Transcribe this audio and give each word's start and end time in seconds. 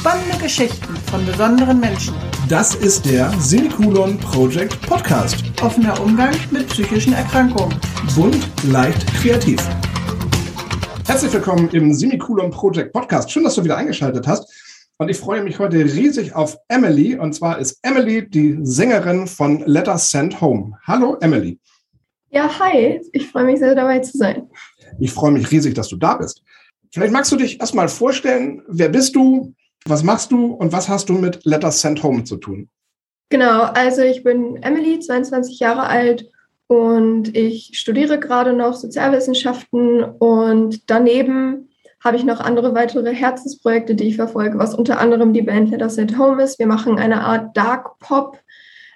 Spannende 0.00 0.38
Geschichten 0.40 0.94
von 1.10 1.26
besonderen 1.26 1.80
Menschen. 1.80 2.14
Das 2.48 2.76
ist 2.76 3.04
der 3.04 3.32
Semikolon 3.40 4.16
Project 4.18 4.80
Podcast. 4.82 5.42
Offener 5.60 6.00
Umgang 6.00 6.32
mit 6.52 6.68
psychischen 6.68 7.14
Erkrankungen. 7.14 7.76
Bunt, 8.14 8.48
leicht, 8.70 9.04
kreativ. 9.14 9.58
Herzlich 11.04 11.32
willkommen 11.32 11.68
im 11.70 11.92
Semikolon 11.92 12.52
Project 12.52 12.92
Podcast. 12.92 13.32
Schön, 13.32 13.42
dass 13.42 13.56
du 13.56 13.64
wieder 13.64 13.76
eingeschaltet 13.76 14.28
hast. 14.28 14.48
Und 14.98 15.08
ich 15.08 15.16
freue 15.16 15.42
mich 15.42 15.58
heute 15.58 15.78
riesig 15.78 16.32
auf 16.32 16.56
Emily. 16.68 17.18
Und 17.18 17.32
zwar 17.32 17.58
ist 17.58 17.80
Emily 17.82 18.30
die 18.30 18.56
Sängerin 18.62 19.26
von 19.26 19.64
Letters 19.66 20.10
Sent 20.10 20.40
Home. 20.40 20.78
Hallo, 20.86 21.16
Emily. 21.20 21.58
Ja, 22.30 22.48
hi. 22.60 23.00
Ich 23.12 23.26
freue 23.26 23.44
mich 23.44 23.58
sehr, 23.58 23.74
dabei 23.74 23.98
zu 23.98 24.16
sein. 24.16 24.48
Ich 25.00 25.12
freue 25.12 25.32
mich 25.32 25.50
riesig, 25.50 25.74
dass 25.74 25.88
du 25.88 25.96
da 25.96 26.14
bist. 26.14 26.44
Vielleicht 26.92 27.12
magst 27.12 27.32
du 27.32 27.36
dich 27.36 27.60
erstmal 27.60 27.88
vorstellen, 27.88 28.62
wer 28.68 28.88
bist 28.88 29.16
du, 29.16 29.54
was 29.84 30.02
machst 30.02 30.32
du 30.32 30.52
und 30.52 30.72
was 30.72 30.88
hast 30.88 31.08
du 31.08 31.14
mit 31.14 31.44
Letters 31.44 31.80
Sent 31.80 32.02
Home 32.02 32.24
zu 32.24 32.36
tun? 32.36 32.68
Genau, 33.30 33.62
also 33.62 34.02
ich 34.02 34.24
bin 34.24 34.56
Emily, 34.62 35.00
22 35.00 35.58
Jahre 35.60 35.82
alt 35.82 36.30
und 36.66 37.36
ich 37.36 37.72
studiere 37.74 38.18
gerade 38.18 38.52
noch 38.52 38.74
Sozialwissenschaften 38.74 40.02
und 40.04 40.90
daneben 40.90 41.68
habe 42.02 42.16
ich 42.16 42.24
noch 42.24 42.40
andere 42.40 42.74
weitere 42.74 43.12
Herzensprojekte, 43.12 43.94
die 43.94 44.08
ich 44.08 44.16
verfolge, 44.16 44.58
was 44.58 44.74
unter 44.74 45.00
anderem 45.00 45.32
die 45.32 45.42
Band 45.42 45.70
Letters 45.70 45.96
Sent 45.96 46.16
Home 46.16 46.42
ist. 46.42 46.58
Wir 46.58 46.66
machen 46.66 46.98
eine 46.98 47.22
Art 47.22 47.56
Dark 47.56 47.98
Pop. 47.98 48.38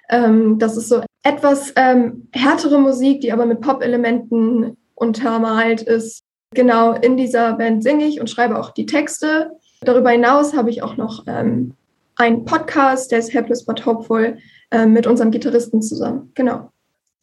Ähm, 0.09 0.57
das 0.57 0.77
ist 0.77 0.89
so 0.89 1.01
etwas 1.21 1.73
ähm, 1.75 2.29
härtere 2.31 2.79
Musik, 2.79 3.21
die 3.21 3.31
aber 3.31 3.45
mit 3.45 3.61
Pop-Elementen 3.61 4.77
untermalt 4.95 5.81
ist. 5.81 6.23
Genau, 6.53 6.93
in 6.93 7.17
dieser 7.17 7.53
Band 7.53 7.83
singe 7.83 8.05
ich 8.05 8.21
und 8.21 8.29
schreibe 8.29 8.59
auch 8.59 8.71
die 8.71 8.85
Texte. 8.85 9.51
Darüber 9.85 10.09
hinaus 10.09 10.55
habe 10.55 10.69
ich 10.69 10.81
auch 10.81 10.97
noch 10.97 11.23
ähm, 11.27 11.73
einen 12.15 12.45
Podcast, 12.45 13.11
der 13.11 13.19
ist 13.19 13.33
Helpless 13.33 13.65
But 13.65 13.85
Hopeful, 13.85 14.37
äh, 14.71 14.85
mit 14.85 15.07
unserem 15.07 15.31
Gitarristen 15.31 15.81
zusammen. 15.81 16.31
Genau. 16.35 16.71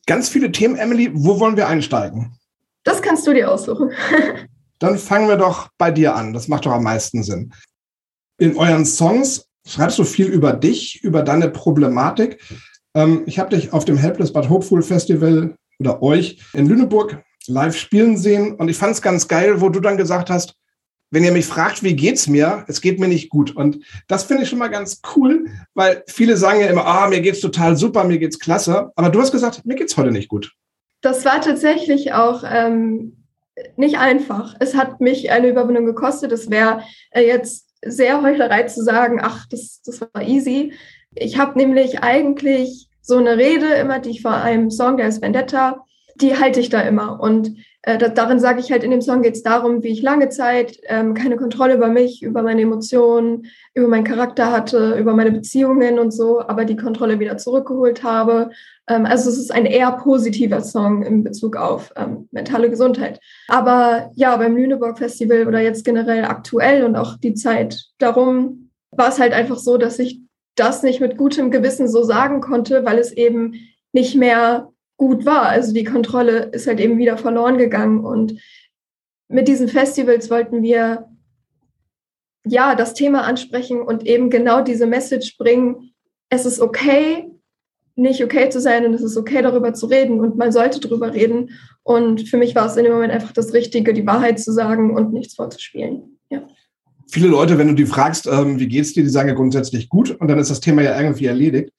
Ganz 0.07 0.29
viele 0.29 0.51
Themen, 0.51 0.77
Emily. 0.77 1.11
Wo 1.13 1.39
wollen 1.41 1.57
wir 1.57 1.69
einsteigen? 1.69 2.33
Das 2.85 3.03
kannst 3.03 3.27
du 3.27 3.35
dir 3.35 3.51
aussuchen. 3.51 3.91
Dann 4.79 4.99
fangen 4.99 5.29
wir 5.29 5.37
doch 5.37 5.69
bei 5.77 5.91
dir 5.91 6.15
an. 6.15 6.33
Das 6.33 6.49
macht 6.49 6.67
doch 6.67 6.73
am 6.73 6.85
meisten 6.85 7.23
Sinn. 7.23 7.53
In 8.39 8.57
euren 8.57 8.87
Songs 8.87 9.47
schreibst 9.67 9.99
du 9.99 10.05
viel 10.05 10.27
über 10.27 10.55
dich, 10.55 11.05
über 11.05 11.23
deine 11.23 11.51
Problematik. 11.51 12.41
Ähm, 12.95 13.23
ich 13.27 13.39
habe 13.39 13.55
dich 13.55 13.73
auf 13.73 13.85
dem 13.85 13.97
Helpless 13.97 14.33
But 14.33 14.49
Hopeful 14.49 14.83
Festival 14.83 15.55
oder 15.79 16.03
euch 16.03 16.43
in 16.55 16.67
Lüneburg 16.67 17.23
live 17.47 17.77
spielen 17.77 18.17
sehen 18.17 18.55
und 18.55 18.69
ich 18.69 18.77
fand 18.77 18.93
es 18.93 19.03
ganz 19.03 19.29
geil, 19.29 19.61
wo 19.61 19.69
du 19.69 19.81
dann 19.81 19.97
gesagt 19.97 20.31
hast, 20.31 20.55
wenn 21.11 21.25
ihr 21.25 21.33
mich 21.33 21.47
fragt, 21.47 21.83
wie 21.83 21.97
geht's 21.97 22.29
mir, 22.29 22.65
es 22.69 22.81
geht 22.81 23.01
mir 23.01 23.09
nicht 23.09 23.31
gut. 23.31 23.55
Und 23.55 23.85
das 24.09 24.25
finde 24.25 24.45
ich 24.45 24.49
schon 24.49 24.59
mal 24.59 24.69
ganz 24.69 25.01
cool, 25.17 25.47
weil 25.75 26.05
viele 26.07 26.37
sagen 26.37 26.61
ja 26.61 26.69
immer, 26.69 26.87
ah, 26.87 27.09
mir 27.09 27.21
geht's 27.21 27.41
total 27.41 27.77
super, 27.77 28.05
mir 28.05 28.19
geht's 28.19 28.39
klasse. 28.39 28.93
Aber 28.95 29.11
du 29.11 29.21
hast 29.21 29.33
gesagt, 29.33 29.67
mir 29.67 29.75
geht's 29.75 29.97
heute 29.97 30.13
nicht 30.13 30.29
gut. 30.29 30.53
Das 31.01 31.25
war 31.25 31.41
tatsächlich 31.41 32.13
auch 32.13 32.45
ähm, 32.47 33.25
nicht 33.77 33.99
einfach. 33.99 34.55
Es 34.61 34.75
hat 34.75 35.01
mich 35.01 35.31
eine 35.31 35.49
Überwindung 35.49 35.87
gekostet. 35.87 36.31
Es 36.33 36.51
wäre 36.51 36.83
äh, 37.11 37.27
jetzt 37.27 37.69
sehr 37.85 38.23
Heuchlerei 38.23 38.65
zu 38.65 38.83
sagen, 38.85 39.21
ach, 39.23 39.47
das, 39.49 39.81
das 39.85 40.01
war 40.01 40.23
easy. 40.23 40.75
Ich 41.15 41.39
habe 41.39 41.59
nämlich 41.59 42.03
eigentlich 42.03 42.89
so 43.03 43.17
eine 43.17 43.37
Rede 43.37 43.67
immer, 43.75 43.99
die 43.99 44.11
ich 44.11 44.23
vor 44.23 44.35
einem 44.35 44.71
Song, 44.71 44.97
der 44.97 45.09
ist 45.09 45.23
Vendetta, 45.23 45.85
die 46.17 46.37
halte 46.37 46.61
ich 46.61 46.69
da 46.69 46.83
immer. 46.83 47.19
Und 47.21 47.57
äh, 47.83 47.97
da, 47.97 48.09
darin 48.09 48.39
sage 48.39 48.61
ich 48.61 48.71
halt, 48.71 48.85
in 48.85 48.91
dem 48.91 49.01
Song 49.01 49.23
geht 49.23 49.35
es 49.35 49.43
darum, 49.43 49.83
wie 49.83 49.89
ich 49.89 50.03
lange 50.03 50.29
Zeit 50.29 50.79
ähm, 50.85 51.15
keine 51.15 51.37
Kontrolle 51.37 51.75
über 51.75 51.89
mich, 51.89 52.23
über 52.23 52.43
meine 52.43 52.63
Emotionen, 52.63 53.47
über 53.75 53.89
meinen 53.89 54.05
Charakter 54.05 54.53
hatte, 54.53 54.97
über 54.99 55.15
meine 55.15 55.33
Beziehungen 55.33 55.99
und 55.99 56.11
so, 56.11 56.41
aber 56.41 56.67
die 56.67 56.77
Kontrolle 56.77 57.21
wieder 57.21 57.39
zurückgeholt 57.39 58.03
habe. 58.03 58.51
Ähm, 58.87 59.07
also 59.07 59.31
es 59.31 59.39
ist 59.39 59.53
ein 59.53 59.65
eher 59.65 59.93
positiver 59.93 60.61
Song 60.61 61.03
in 61.03 61.25
Bezug 61.25 61.57
auf 61.57 61.93
ähm, 61.97 62.29
mentale 62.33 62.69
Gesundheit. 62.69 63.19
Aber 63.49 64.11
ja, 64.15 64.37
beim 64.37 64.57
Lüneburg 64.57 64.99
Festival 64.99 65.47
oder 65.47 65.61
jetzt 65.61 65.85
generell 65.85 66.25
aktuell 66.25 66.85
und 66.85 66.97
auch 66.97 67.17
die 67.17 67.35
Zeit 67.35 67.87
darum, 67.99 68.71
war 68.91 69.09
es 69.09 69.19
halt 69.19 69.33
einfach 69.33 69.59
so, 69.59 69.79
dass 69.79 69.99
ich 69.99 70.21
das 70.55 70.83
nicht 70.83 71.01
mit 71.01 71.17
gutem 71.17 71.51
Gewissen 71.51 71.89
so 71.89 72.03
sagen 72.03 72.41
konnte, 72.43 72.85
weil 72.85 72.99
es 72.99 73.13
eben 73.13 73.55
nicht 73.93 74.17
mehr 74.17 74.70
gut 75.01 75.25
war. 75.25 75.45
Also 75.45 75.73
die 75.73 75.85
Kontrolle 75.85 76.51
ist 76.53 76.67
halt 76.67 76.79
eben 76.79 76.99
wieder 76.99 77.17
verloren 77.17 77.57
gegangen. 77.57 78.05
Und 78.05 78.39
mit 79.29 79.49
diesen 79.49 79.67
Festivals 79.67 80.29
wollten 80.29 80.63
wir 80.63 81.09
ja 82.45 82.75
das 82.75 82.93
Thema 82.93 83.23
ansprechen 83.23 83.81
und 83.81 84.07
eben 84.07 84.29
genau 84.29 84.61
diese 84.61 84.87
Message 84.87 85.39
bringen. 85.39 85.95
Es 86.29 86.45
ist 86.45 86.61
okay, 86.61 87.31
nicht 87.97 88.23
okay 88.23 88.51
zu 88.51 88.61
sein 88.61 88.85
und 88.85 88.93
es 88.93 89.01
ist 89.01 89.17
okay, 89.17 89.41
darüber 89.41 89.73
zu 89.73 89.87
reden 89.87 90.21
und 90.21 90.37
man 90.37 90.53
sollte 90.53 90.81
darüber 90.81 91.15
reden. 91.15 91.59
Und 91.83 92.29
für 92.29 92.37
mich 92.37 92.55
war 92.55 92.67
es 92.67 92.77
in 92.77 92.85
dem 92.85 92.93
Moment 92.93 93.13
einfach 93.13 93.33
das 93.33 93.55
Richtige, 93.55 93.95
die 93.95 94.07
Wahrheit 94.07 94.39
zu 94.39 94.53
sagen 94.53 94.95
und 94.95 95.15
nichts 95.15 95.35
vorzuspielen. 95.35 96.19
Ja. 96.29 96.47
Viele 97.11 97.29
Leute, 97.29 97.57
wenn 97.57 97.69
du 97.69 97.75
die 97.75 97.87
fragst, 97.87 98.27
ähm, 98.27 98.61
wie 98.61 98.69
geht's 98.69 98.93
dir, 98.93 99.03
die 99.03 99.09
sagen 99.09 99.31
ja 99.31 99.35
grundsätzlich 99.35 99.89
gut 99.89 100.11
und 100.11 100.29
dann 100.29 100.39
ist 100.39 100.51
das 100.51 100.61
Thema 100.61 100.83
ja 100.83 101.01
irgendwie 101.01 101.25
erledigt 101.27 101.73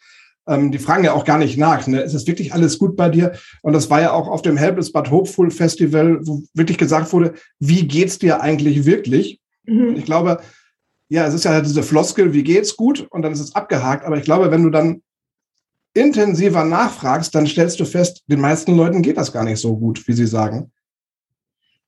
ähm, 0.47 0.71
die 0.71 0.79
fragen 0.79 1.03
ja 1.03 1.13
auch 1.13 1.25
gar 1.25 1.37
nicht 1.37 1.57
nach. 1.57 1.87
Ne? 1.87 2.01
Ist 2.01 2.13
es 2.13 2.27
wirklich 2.27 2.53
alles 2.53 2.77
gut 2.79 2.95
bei 2.95 3.09
dir? 3.09 3.33
Und 3.61 3.73
das 3.73 3.89
war 3.89 4.01
ja 4.01 4.11
auch 4.11 4.27
auf 4.27 4.41
dem 4.41 4.57
Helpless 4.57 4.91
But 4.91 5.11
Hopeful 5.11 5.51
Festival, 5.51 6.19
wo 6.23 6.43
wirklich 6.53 6.77
gesagt 6.77 7.11
wurde, 7.13 7.33
wie 7.59 7.87
geht's 7.87 8.19
dir 8.19 8.41
eigentlich 8.41 8.85
wirklich? 8.85 9.39
Mhm. 9.65 9.95
Ich 9.95 10.05
glaube, 10.05 10.41
ja, 11.09 11.25
es 11.27 11.33
ist 11.33 11.45
ja 11.45 11.61
diese 11.61 11.83
Floskel, 11.83 12.33
wie 12.33 12.43
geht's 12.43 12.75
gut? 12.75 13.07
Und 13.09 13.21
dann 13.21 13.33
ist 13.33 13.41
es 13.41 13.55
abgehakt. 13.55 14.05
Aber 14.05 14.17
ich 14.17 14.23
glaube, 14.23 14.51
wenn 14.51 14.63
du 14.63 14.69
dann 14.69 15.01
intensiver 15.93 16.63
nachfragst, 16.63 17.35
dann 17.35 17.45
stellst 17.45 17.79
du 17.79 17.85
fest, 17.85 18.23
den 18.27 18.39
meisten 18.39 18.75
Leuten 18.75 19.01
geht 19.01 19.17
das 19.17 19.31
gar 19.31 19.43
nicht 19.43 19.59
so 19.59 19.75
gut, 19.75 20.07
wie 20.07 20.13
sie 20.13 20.25
sagen. 20.25 20.71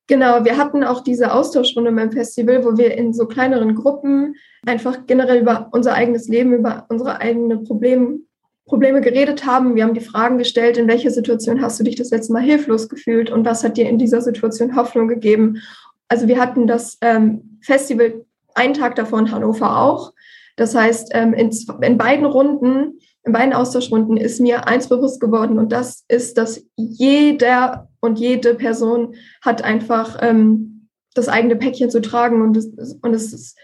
Genau, 0.08 0.44
wir 0.44 0.58
hatten 0.58 0.84
auch 0.84 1.02
diese 1.02 1.32
Austauschrunde 1.32 1.92
beim 1.94 2.12
Festival, 2.12 2.66
wo 2.66 2.78
wir 2.78 2.98
in 2.98 3.14
so 3.14 3.26
kleineren 3.26 3.74
Gruppen 3.74 4.36
einfach 4.66 5.06
generell 5.08 5.40
über 5.40 5.70
unser 5.72 5.94
eigenes 5.94 6.28
Leben, 6.28 6.54
über 6.54 6.86
unsere 6.90 7.22
eigenen 7.22 7.64
Probleme 7.64 8.20
Probleme 8.66 9.02
geredet 9.02 9.46
haben. 9.46 9.76
Wir 9.76 9.84
haben 9.84 9.94
die 9.94 10.00
Fragen 10.00 10.38
gestellt, 10.38 10.78
in 10.78 10.88
welcher 10.88 11.12
Situation 11.12 11.62
hast 11.62 11.80
du 11.80 11.84
dich 11.84 11.96
das 11.96 12.12
letzte 12.12 12.34
Mal 12.34 12.44
hilflos 12.44 12.88
gefühlt 12.88 13.30
und 13.30 13.46
was 13.46 13.64
hat 13.64 13.78
dir 13.78 13.90
in 13.90 13.98
dieser 13.98 14.22
Situation 14.22 14.76
Hoffnung 14.76 15.08
gegeben? 15.08 15.62
Also 16.08 16.28
wir 16.28 16.40
hatten 16.40 16.68
das 16.68 16.98
ähm, 17.02 17.60
Festival 17.62 18.26
einen 18.56 18.74
Tag 18.74 18.96
davor 18.96 19.20
in 19.20 19.32
Hannover 19.32 19.80
auch. 19.80 20.14
Das 20.56 20.76
heißt, 20.76 21.10
ähm, 21.14 21.34
in, 21.34 21.52
in 21.82 21.98
beiden 21.98 22.26
Runden, 22.26 23.00
in 23.24 23.34
beiden 23.34 23.54
Austauschrunden 23.54 24.18
ist 24.18 24.40
mir 24.40 24.68
eins 24.68 24.88
bewusst 24.88 25.20
geworden 25.20 25.58
und 25.58 25.72
das 25.72 26.06
ist, 26.08 26.38
dass 26.38 26.64
jeder 26.76 27.90
und 28.00 28.20
jede 28.20 28.54
Person 28.54 29.16
hat 29.42 29.64
einfach 29.64 30.20
ähm, 30.22 30.90
das 31.16 31.30
eigene 31.30 31.56
Päckchen 31.56 31.90
zu 31.90 32.02
tragen 32.02 32.42
und 32.42 32.58
es, 32.58 32.68
und 33.02 33.14
es 33.14 33.34
ist, 33.34 33.58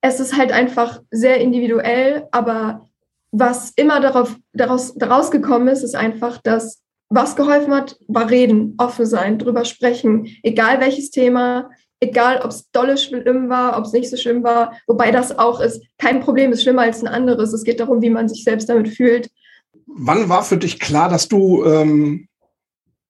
es 0.00 0.20
ist 0.20 0.36
halt 0.36 0.52
einfach 0.52 1.00
sehr 1.10 1.40
individuell, 1.40 2.26
aber 2.30 2.89
was 3.32 3.70
immer 3.76 4.00
darauf, 4.00 4.36
daraus, 4.52 4.94
daraus 4.94 5.30
gekommen 5.30 5.68
ist, 5.68 5.82
ist 5.82 5.94
einfach, 5.94 6.38
dass 6.38 6.80
was 7.08 7.36
geholfen 7.36 7.74
hat, 7.74 7.98
war 8.06 8.30
reden, 8.30 8.74
offen 8.78 9.04
sein, 9.04 9.38
drüber 9.38 9.64
sprechen, 9.64 10.28
egal 10.42 10.80
welches 10.80 11.10
Thema, 11.10 11.70
egal 11.98 12.40
ob 12.42 12.50
es 12.50 12.70
dolle 12.70 12.96
schlimm 12.96 13.48
war, 13.48 13.76
ob 13.76 13.84
es 13.84 13.92
nicht 13.92 14.08
so 14.08 14.16
schlimm 14.16 14.42
war, 14.42 14.78
wobei 14.86 15.10
das 15.10 15.36
auch 15.36 15.60
ist, 15.60 15.82
kein 15.98 16.20
Problem 16.20 16.52
ist 16.52 16.62
schlimmer 16.62 16.82
als 16.82 17.02
ein 17.02 17.08
anderes. 17.08 17.52
Es 17.52 17.64
geht 17.64 17.80
darum, 17.80 18.00
wie 18.00 18.10
man 18.10 18.28
sich 18.28 18.44
selbst 18.44 18.68
damit 18.68 18.88
fühlt. 18.88 19.30
Wann 19.86 20.28
war 20.28 20.44
für 20.44 20.56
dich 20.56 20.78
klar, 20.78 21.08
dass 21.08 21.28
du 21.28 21.64
ähm, 21.64 22.28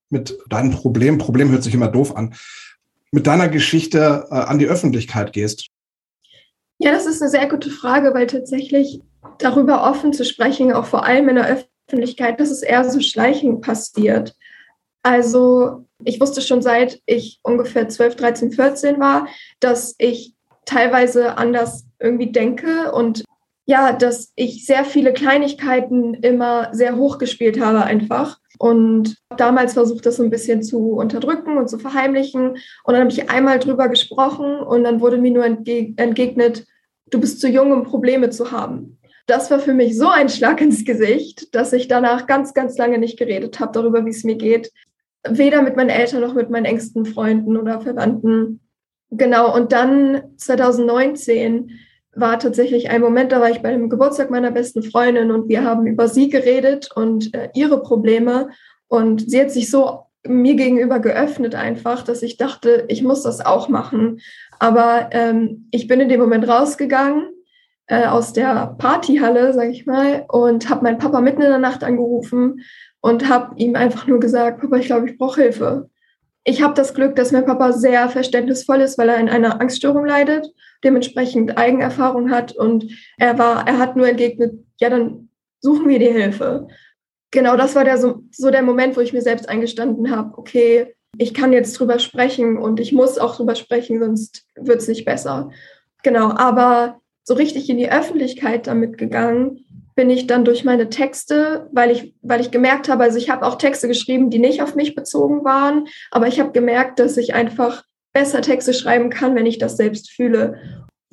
mit 0.08 0.36
deinem 0.48 0.72
Problem, 0.72 1.18
Problem 1.18 1.50
hört 1.50 1.62
sich 1.62 1.74
immer 1.74 1.88
doof 1.88 2.16
an, 2.16 2.34
mit 3.12 3.26
deiner 3.26 3.48
Geschichte 3.48 4.26
äh, 4.30 4.34
an 4.34 4.58
die 4.58 4.66
Öffentlichkeit 4.66 5.32
gehst? 5.32 5.68
Ja, 6.78 6.90
das 6.90 7.04
ist 7.04 7.20
eine 7.20 7.30
sehr 7.30 7.48
gute 7.48 7.70
Frage, 7.70 8.14
weil 8.14 8.26
tatsächlich 8.26 9.00
darüber 9.40 9.88
offen 9.88 10.12
zu 10.12 10.24
sprechen, 10.24 10.72
auch 10.72 10.86
vor 10.86 11.04
allem 11.04 11.28
in 11.28 11.36
der 11.36 11.64
Öffentlichkeit, 11.88 12.38
dass 12.40 12.50
es 12.50 12.62
eher 12.62 12.88
so 12.88 13.00
schleichend 13.00 13.62
passiert. 13.62 14.34
Also 15.02 15.86
ich 16.04 16.20
wusste 16.20 16.42
schon 16.42 16.62
seit 16.62 17.00
ich 17.06 17.40
ungefähr 17.42 17.88
12, 17.88 18.16
13, 18.16 18.52
14 18.52 19.00
war, 19.00 19.26
dass 19.60 19.94
ich 19.98 20.34
teilweise 20.66 21.36
anders 21.38 21.86
irgendwie 21.98 22.30
denke 22.30 22.92
und 22.92 23.24
ja, 23.66 23.92
dass 23.92 24.32
ich 24.36 24.66
sehr 24.66 24.84
viele 24.84 25.12
Kleinigkeiten 25.12 26.14
immer 26.14 26.74
sehr 26.74 26.96
hoch 26.96 27.18
gespielt 27.18 27.60
habe 27.60 27.84
einfach. 27.84 28.38
Und 28.58 29.16
damals 29.36 29.74
versucht, 29.74 30.04
das 30.04 30.16
so 30.16 30.22
ein 30.22 30.30
bisschen 30.30 30.62
zu 30.62 30.92
unterdrücken 30.92 31.56
und 31.56 31.70
zu 31.70 31.78
verheimlichen. 31.78 32.50
Und 32.50 32.94
dann 32.94 33.00
habe 33.00 33.10
ich 33.10 33.30
einmal 33.30 33.58
drüber 33.58 33.88
gesprochen 33.88 34.58
und 34.58 34.84
dann 34.84 35.00
wurde 35.00 35.18
mir 35.18 35.30
nur 35.30 35.44
entgegnet, 35.44 36.66
du 37.10 37.20
bist 37.20 37.40
zu 37.40 37.48
jung, 37.48 37.72
um 37.72 37.84
Probleme 37.84 38.28
zu 38.30 38.50
haben 38.50 38.99
das 39.30 39.50
war 39.50 39.60
für 39.60 39.74
mich 39.74 39.96
so 39.96 40.08
ein 40.08 40.28
Schlag 40.28 40.60
ins 40.60 40.84
Gesicht, 40.84 41.54
dass 41.54 41.72
ich 41.72 41.86
danach 41.86 42.26
ganz, 42.26 42.52
ganz 42.52 42.76
lange 42.76 42.98
nicht 42.98 43.16
geredet 43.16 43.60
habe 43.60 43.70
darüber, 43.72 44.04
wie 44.04 44.10
es 44.10 44.24
mir 44.24 44.34
geht. 44.34 44.72
Weder 45.28 45.62
mit 45.62 45.76
meinen 45.76 45.90
Eltern 45.90 46.22
noch 46.22 46.34
mit 46.34 46.50
meinen 46.50 46.64
engsten 46.64 47.06
Freunden 47.06 47.56
oder 47.56 47.80
Verwandten. 47.80 48.60
Genau, 49.10 49.54
und 49.54 49.70
dann 49.70 50.22
2019 50.36 51.70
war 52.12 52.40
tatsächlich 52.40 52.90
ein 52.90 53.00
Moment, 53.00 53.30
da 53.30 53.40
war 53.40 53.50
ich 53.50 53.62
bei 53.62 53.70
dem 53.70 53.88
Geburtstag 53.88 54.30
meiner 54.30 54.50
besten 54.50 54.82
Freundin 54.82 55.30
und 55.30 55.48
wir 55.48 55.62
haben 55.62 55.86
über 55.86 56.08
sie 56.08 56.28
geredet 56.28 56.90
und 56.94 57.32
äh, 57.32 57.50
ihre 57.54 57.82
Probleme. 57.82 58.50
Und 58.88 59.30
sie 59.30 59.40
hat 59.40 59.52
sich 59.52 59.70
so 59.70 60.06
mir 60.26 60.56
gegenüber 60.56 60.98
geöffnet 60.98 61.54
einfach, 61.54 62.02
dass 62.02 62.22
ich 62.22 62.36
dachte, 62.36 62.84
ich 62.88 63.04
muss 63.04 63.22
das 63.22 63.44
auch 63.44 63.68
machen. 63.68 64.20
Aber 64.58 65.10
ähm, 65.12 65.68
ich 65.70 65.86
bin 65.86 66.00
in 66.00 66.08
dem 66.08 66.20
Moment 66.20 66.48
rausgegangen 66.48 67.28
äh, 67.90 68.06
aus 68.06 68.32
der 68.32 68.76
Partyhalle, 68.78 69.52
sag 69.52 69.68
ich 69.68 69.84
mal, 69.84 70.24
und 70.28 70.70
habe 70.70 70.84
meinen 70.84 70.98
Papa 70.98 71.20
mitten 71.20 71.42
in 71.42 71.48
der 71.48 71.58
Nacht 71.58 71.82
angerufen 71.82 72.60
und 73.00 73.28
habe 73.28 73.56
ihm 73.56 73.74
einfach 73.74 74.06
nur 74.06 74.20
gesagt, 74.20 74.60
Papa, 74.60 74.76
ich 74.76 74.86
glaube, 74.86 75.10
ich 75.10 75.18
brauche 75.18 75.42
Hilfe. 75.42 75.90
Ich 76.44 76.62
habe 76.62 76.74
das 76.74 76.94
Glück, 76.94 77.16
dass 77.16 77.32
mein 77.32 77.44
Papa 77.44 77.72
sehr 77.72 78.08
verständnisvoll 78.08 78.80
ist, 78.80 78.96
weil 78.96 79.08
er 79.08 79.18
in 79.18 79.28
einer 79.28 79.60
Angststörung 79.60 80.06
leidet, 80.06 80.46
dementsprechend 80.84 81.58
Eigenerfahrung 81.58 82.30
hat 82.30 82.56
und 82.56 82.86
er 83.18 83.38
war, 83.38 83.66
er 83.66 83.78
hat 83.78 83.96
nur 83.96 84.08
entgegnet, 84.08 84.54
ja, 84.78 84.88
dann 84.88 85.28
suchen 85.60 85.88
wir 85.88 85.98
die 85.98 86.12
Hilfe. 86.12 86.68
Genau, 87.32 87.56
das 87.56 87.74
war 87.74 87.84
der 87.84 87.98
so, 87.98 88.22
so 88.30 88.52
der 88.52 88.62
Moment, 88.62 88.96
wo 88.96 89.00
ich 89.00 89.12
mir 89.12 89.22
selbst 89.22 89.48
eingestanden 89.48 90.14
habe, 90.14 90.38
okay, 90.38 90.94
ich 91.18 91.34
kann 91.34 91.52
jetzt 91.52 91.72
drüber 91.72 91.98
sprechen 91.98 92.56
und 92.56 92.78
ich 92.78 92.92
muss 92.92 93.18
auch 93.18 93.34
drüber 93.34 93.56
sprechen, 93.56 93.98
sonst 93.98 94.44
wird 94.54 94.78
es 94.78 94.86
nicht 94.86 95.04
besser. 95.04 95.50
Genau, 96.04 96.30
aber 96.30 96.99
so 97.24 97.34
richtig 97.34 97.68
in 97.70 97.78
die 97.78 97.90
Öffentlichkeit 97.90 98.66
damit 98.66 98.98
gegangen 98.98 99.64
bin 100.00 100.08
ich 100.08 100.26
dann 100.26 100.46
durch 100.46 100.64
meine 100.64 100.88
Texte, 100.88 101.68
weil 101.72 101.90
ich, 101.90 102.14
weil 102.22 102.40
ich 102.40 102.50
gemerkt 102.50 102.88
habe, 102.88 103.02
also 103.02 103.18
ich 103.18 103.28
habe 103.28 103.44
auch 103.44 103.56
Texte 103.56 103.86
geschrieben, 103.86 104.30
die 104.30 104.38
nicht 104.38 104.62
auf 104.62 104.74
mich 104.74 104.94
bezogen 104.94 105.44
waren, 105.44 105.88
aber 106.10 106.26
ich 106.26 106.40
habe 106.40 106.52
gemerkt, 106.52 106.98
dass 106.98 107.18
ich 107.18 107.34
einfach 107.34 107.84
besser 108.14 108.40
Texte 108.40 108.72
schreiben 108.72 109.10
kann, 109.10 109.34
wenn 109.34 109.44
ich 109.44 109.58
das 109.58 109.76
selbst 109.76 110.10
fühle. 110.10 110.56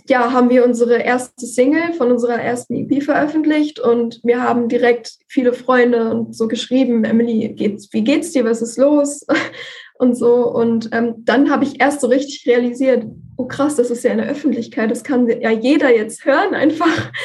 Ja, 0.07 0.31
haben 0.31 0.49
wir 0.49 0.63
unsere 0.63 0.99
erste 0.99 1.45
Single 1.45 1.91
von 1.97 2.11
unserer 2.11 2.39
ersten 2.39 2.75
EP 2.75 3.03
veröffentlicht 3.03 3.77
und 3.81 4.21
wir 4.23 4.41
haben 4.41 4.69
direkt 4.69 5.17
viele 5.27 5.51
Freunde 5.51 6.09
und 6.09 6.33
so 6.33 6.47
geschrieben, 6.47 7.03
Emily, 7.03 7.49
geht's, 7.49 7.91
wie 7.91 8.05
geht's 8.05 8.31
dir, 8.31 8.45
was 8.45 8.61
ist 8.61 8.77
los? 8.77 9.25
und 9.99 10.15
so. 10.15 10.47
Und 10.47 10.89
ähm, 10.93 11.15
dann 11.25 11.49
habe 11.49 11.65
ich 11.65 11.81
erst 11.81 11.99
so 11.99 12.07
richtig 12.07 12.47
realisiert, 12.47 13.05
oh 13.37 13.45
krass, 13.45 13.75
das 13.75 13.91
ist 13.91 14.03
ja 14.03 14.11
eine 14.11 14.27
Öffentlichkeit, 14.27 14.91
das 14.91 15.03
kann 15.03 15.27
ja 15.27 15.51
jeder 15.51 15.95
jetzt 15.95 16.25
hören 16.25 16.53
einfach. 16.53 17.11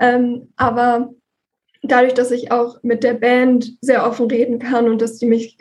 Ähm, 0.00 0.52
aber 0.54 1.12
dadurch, 1.82 2.14
dass 2.14 2.30
ich 2.30 2.52
auch 2.52 2.80
mit 2.84 3.02
der 3.02 3.14
Band 3.14 3.72
sehr 3.80 4.06
offen 4.06 4.28
reden 4.28 4.60
kann 4.60 4.88
und 4.88 5.02
dass 5.02 5.18
die 5.18 5.26
mich 5.26 5.58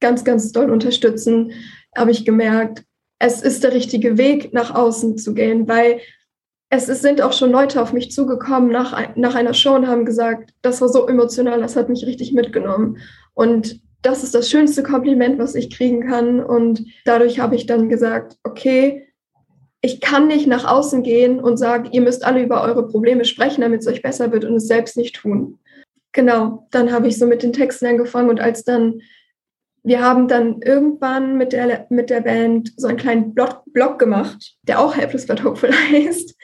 ganz, 0.00 0.24
ganz 0.24 0.50
doll 0.50 0.68
unterstützen, 0.68 1.52
habe 1.96 2.10
ich 2.10 2.24
gemerkt, 2.24 2.82
es 3.20 3.40
ist 3.40 3.62
der 3.62 3.72
richtige 3.72 4.18
Weg, 4.18 4.52
nach 4.52 4.74
außen 4.74 5.16
zu 5.16 5.32
gehen, 5.32 5.68
weil 5.68 6.00
es, 6.70 6.88
es 6.88 7.02
sind 7.02 7.22
auch 7.22 7.32
schon 7.32 7.52
Leute 7.52 7.80
auf 7.80 7.92
mich 7.92 8.10
zugekommen 8.10 8.70
nach, 8.70 9.14
nach 9.14 9.34
einer 9.34 9.54
Show 9.54 9.74
und 9.74 9.86
haben 9.86 10.04
gesagt, 10.04 10.54
das 10.62 10.80
war 10.80 10.88
so 10.88 11.06
emotional, 11.06 11.60
das 11.60 11.76
hat 11.76 11.88
mich 11.88 12.04
richtig 12.04 12.32
mitgenommen. 12.32 12.98
Und 13.34 13.80
das 14.00 14.24
ist 14.24 14.34
das 14.34 14.50
schönste 14.50 14.82
Kompliment, 14.82 15.38
was 15.38 15.54
ich 15.54 15.70
kriegen 15.70 16.08
kann. 16.08 16.42
Und 16.42 16.84
dadurch 17.04 17.38
habe 17.38 17.54
ich 17.54 17.66
dann 17.66 17.88
gesagt, 17.88 18.36
okay, 18.42 19.06
ich 19.82 20.00
kann 20.00 20.28
nicht 20.28 20.46
nach 20.46 20.64
außen 20.64 21.02
gehen 21.02 21.40
und 21.40 21.56
sagen, 21.56 21.88
ihr 21.90 22.00
müsst 22.00 22.24
alle 22.24 22.42
über 22.42 22.62
eure 22.62 22.86
Probleme 22.86 23.24
sprechen, 23.24 23.62
damit 23.62 23.80
es 23.80 23.88
euch 23.88 24.00
besser 24.00 24.32
wird 24.32 24.44
und 24.44 24.54
es 24.54 24.68
selbst 24.68 24.96
nicht 24.96 25.16
tun. 25.16 25.58
Genau, 26.12 26.68
dann 26.70 26.92
habe 26.92 27.08
ich 27.08 27.18
so 27.18 27.26
mit 27.26 27.42
den 27.42 27.52
Texten 27.52 27.86
angefangen 27.86 28.30
und 28.30 28.40
als 28.40 28.62
dann, 28.62 29.02
wir 29.82 30.00
haben 30.00 30.28
dann 30.28 30.62
irgendwann 30.62 31.36
mit 31.36 31.52
der, 31.52 31.86
mit 31.90 32.10
der 32.10 32.20
Band 32.20 32.72
so 32.76 32.86
einen 32.86 32.96
kleinen 32.96 33.34
Blog, 33.34 33.62
Blog 33.72 33.98
gemacht, 33.98 34.54
der 34.62 34.78
auch 34.78 34.96
Helpless 34.96 35.26
but 35.26 35.42
Hopeful 35.42 35.70
heißt. 35.92 36.36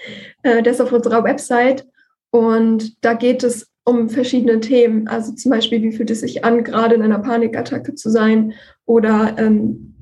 Äh, 0.42 0.62
der 0.62 0.72
ist 0.72 0.80
auf 0.80 0.92
unserer 0.92 1.22
Website 1.22 1.86
und 2.30 3.04
da 3.04 3.14
geht 3.14 3.44
es 3.44 3.70
um 3.84 4.08
verschiedene 4.10 4.58
Themen. 4.58 5.06
Also 5.06 5.32
zum 5.32 5.52
Beispiel, 5.52 5.80
wie 5.82 5.92
fühlt 5.92 6.10
es 6.10 6.20
sich 6.20 6.44
an, 6.44 6.64
gerade 6.64 6.96
in 6.96 7.02
einer 7.02 7.20
Panikattacke 7.20 7.94
zu 7.94 8.10
sein 8.10 8.54
oder 8.84 9.36
ähm, 9.38 9.94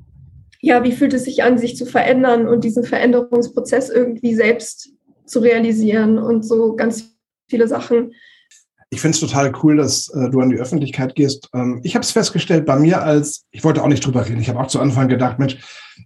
ja, 0.61 0.83
wie 0.83 0.91
fühlt 0.91 1.13
es 1.13 1.25
sich 1.25 1.43
an, 1.43 1.57
sich 1.57 1.75
zu 1.75 1.85
verändern 1.85 2.47
und 2.47 2.63
diesen 2.63 2.83
Veränderungsprozess 2.83 3.89
irgendwie 3.89 4.33
selbst 4.35 4.89
zu 5.25 5.39
realisieren 5.39 6.17
und 6.17 6.43
so 6.43 6.75
ganz 6.75 7.15
viele 7.49 7.67
Sachen. 7.67 8.13
Ich 8.89 9.01
finde 9.01 9.15
es 9.15 9.19
total 9.19 9.51
cool, 9.63 9.75
dass 9.77 10.07
äh, 10.09 10.29
du 10.29 10.39
an 10.39 10.49
die 10.49 10.57
Öffentlichkeit 10.57 11.13
gehst. 11.15 11.49
Ähm, 11.53 11.81
ich 11.83 11.95
habe 11.95 12.03
es 12.03 12.11
festgestellt 12.11 12.65
bei 12.65 12.77
mir 12.77 13.01
als, 13.01 13.43
ich 13.51 13.63
wollte 13.65 13.83
auch 13.83 13.87
nicht 13.87 14.05
drüber 14.05 14.25
reden. 14.25 14.39
Ich 14.39 14.47
habe 14.47 14.59
auch 14.59 14.67
zu 14.67 14.79
Anfang 14.79 15.09
gedacht, 15.09 15.39
Mensch, 15.39 15.57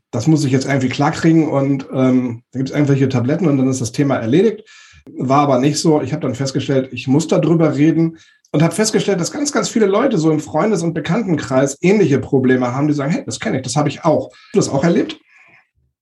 das 0.09 0.25
muss 0.25 0.43
ich 0.43 0.51
jetzt 0.51 0.65
irgendwie 0.65 0.89
klarkriegen 0.89 1.47
und 1.47 1.87
ähm, 1.93 2.41
da 2.51 2.57
gibt 2.57 2.69
es 2.69 2.75
irgendwelche 2.75 3.07
Tabletten 3.07 3.47
und 3.47 3.57
dann 3.57 3.69
ist 3.69 3.81
das 3.81 3.91
Thema 3.91 4.15
erledigt. 4.15 4.67
War 5.15 5.41
aber 5.41 5.59
nicht 5.59 5.77
so. 5.77 6.01
Ich 6.01 6.11
habe 6.11 6.21
dann 6.21 6.33
festgestellt, 6.33 6.89
ich 6.91 7.07
muss 7.07 7.27
darüber 7.27 7.75
reden 7.75 8.17
und 8.51 8.61
habe 8.61 8.75
festgestellt, 8.75 9.19
dass 9.19 9.31
ganz, 9.31 9.51
ganz 9.51 9.69
viele 9.69 9.85
Leute 9.85 10.17
so 10.17 10.31
im 10.31 10.39
Freundes- 10.39 10.83
und 10.83 10.93
Bekanntenkreis 10.93 11.77
ähnliche 11.81 12.19
Probleme 12.19 12.73
haben, 12.73 12.87
die 12.87 12.93
sagen, 12.93 13.11
hey, 13.11 13.23
das 13.25 13.39
kenne 13.39 13.57
ich, 13.57 13.63
das 13.63 13.75
habe 13.75 13.89
ich 13.89 14.03
auch. 14.03 14.31
Hast 14.31 14.53
du 14.53 14.59
das 14.59 14.69
auch 14.69 14.83
erlebt? 14.83 15.19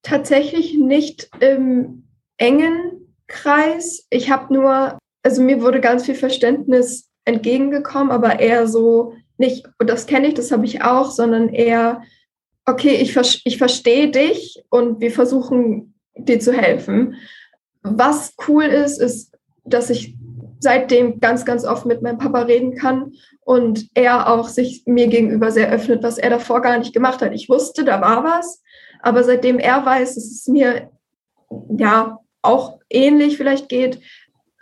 Tatsächlich 0.02 0.78
nicht 0.78 1.30
im 1.40 2.08
engen 2.38 3.14
Kreis. 3.28 4.08
Ich 4.10 4.32
habe 4.32 4.54
nur, 4.54 4.98
also 5.24 5.42
mir 5.42 5.62
wurde 5.62 5.82
ganz 5.82 6.06
viel 6.06 6.16
Verständnis 6.16 7.10
entgegengekommen, 7.26 8.12
aber 8.12 8.40
eher 8.40 8.68
so 8.68 9.14
nicht, 9.38 9.68
das 9.78 10.08
kenne 10.08 10.28
ich, 10.28 10.34
das 10.34 10.52
habe 10.52 10.66
ich 10.66 10.82
auch, 10.82 11.12
sondern 11.12 11.50
eher, 11.50 12.02
okay, 12.66 12.96
ich, 12.96 13.16
ich 13.46 13.58
verstehe 13.58 14.10
dich 14.10 14.64
und 14.70 15.00
wir 15.00 15.12
versuchen 15.12 15.94
dir 16.16 16.40
zu 16.40 16.52
helfen. 16.54 17.16
Was 17.84 18.34
cool 18.48 18.64
ist, 18.64 19.00
ist, 19.00 19.38
dass 19.64 19.90
ich 19.90 20.16
seitdem 20.60 21.20
ganz, 21.20 21.46
ganz 21.46 21.66
oft 21.66 21.86
mit 21.86 22.02
meinem 22.02 22.18
Papa 22.18 22.42
reden 22.42 22.76
kann 22.76 23.14
und 23.42 23.88
er 23.96 24.32
auch 24.32 24.48
sich 24.48 24.84
mir 24.86 25.08
gegenüber 25.08 25.52
sehr 25.52 25.72
öffnet, 25.72 26.04
was 26.04 26.18
er 26.18 26.30
davor 26.30 26.62
gar 26.62 26.78
nicht 26.78 26.94
gemacht 26.94 27.22
hat. 27.22 27.34
Ich 27.34 27.50
wusste, 27.50 27.84
da 27.84 28.02
war 28.02 28.24
was, 28.24 28.62
aber 29.02 29.24
seitdem 29.24 29.58
er 29.58 29.86
weiß, 29.86 30.16
dass 30.16 30.26
es 30.26 30.48
mir 30.48 30.92
ja 31.76 32.20
auch 32.42 32.80
ähnlich 32.90 33.38
vielleicht 33.38 33.70
geht, 33.70 34.00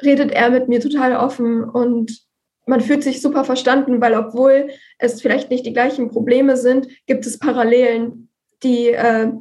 redet 0.03 0.31
er 0.31 0.51
mit 0.51 0.67
mir 0.67 0.79
total 0.79 1.15
offen 1.15 1.63
und 1.63 2.25
man 2.67 2.81
fühlt 2.81 3.03
sich 3.03 3.21
super 3.21 3.43
verstanden, 3.43 4.01
weil 4.01 4.13
obwohl 4.13 4.69
es 4.99 5.21
vielleicht 5.21 5.49
nicht 5.49 5.65
die 5.65 5.73
gleichen 5.73 6.09
Probleme 6.09 6.57
sind, 6.57 6.87
gibt 7.07 7.25
es 7.25 7.39
Parallelen, 7.39 8.29
die 8.61 8.89
äh, 8.89 9.31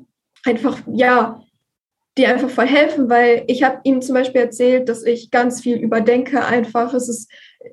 einfach 0.44 0.78
ja 0.86 1.42
die 2.16 2.26
einfach 2.26 2.48
voll 2.48 2.66
helfen, 2.66 3.10
weil 3.10 3.44
ich 3.46 3.62
habe 3.62 3.80
ihm 3.84 4.00
zum 4.00 4.14
Beispiel 4.14 4.40
erzählt, 4.40 4.88
dass 4.88 5.02
ich 5.02 5.30
ganz 5.30 5.60
viel 5.60 5.76
überdenke 5.76 6.44
einfach. 6.44 6.94
Es 6.94 7.08
ist, 7.08 7.30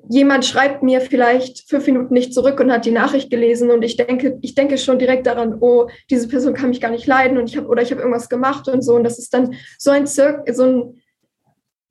jemand 0.10 0.46
schreibt 0.46 0.84
mir 0.84 1.00
vielleicht 1.00 1.70
fünf 1.70 1.86
Minuten 1.88 2.14
nicht 2.14 2.34
zurück 2.34 2.60
und 2.60 2.72
hat 2.72 2.86
die 2.86 2.92
Nachricht 2.92 3.30
gelesen 3.30 3.72
und 3.72 3.84
ich 3.84 3.96
denke, 3.96 4.38
ich 4.42 4.54
denke 4.54 4.78
schon 4.78 5.00
direkt 5.00 5.28
daran, 5.28 5.58
oh, 5.62 5.88
diese 6.10 6.28
Person 6.28 6.54
kann 6.54 6.70
mich 6.70 6.82
gar 6.82 6.92
nicht 6.92 7.08
leiden 7.08 7.38
und 7.38 7.50
ich 7.50 7.56
habe 7.56 7.68
oder 7.68 7.82
ich 7.82 7.92
habe 7.92 8.02
irgendwas 8.02 8.28
gemacht 8.28 8.68
und 8.68 8.82
so 8.82 8.96
und 8.96 9.06
das 9.06 9.18
ist 9.18 9.34
dann 9.34 9.56
so 9.78 9.92
ein 9.92 10.08
Zirk, 10.08 10.44
so 10.54 10.64
ein 10.64 11.02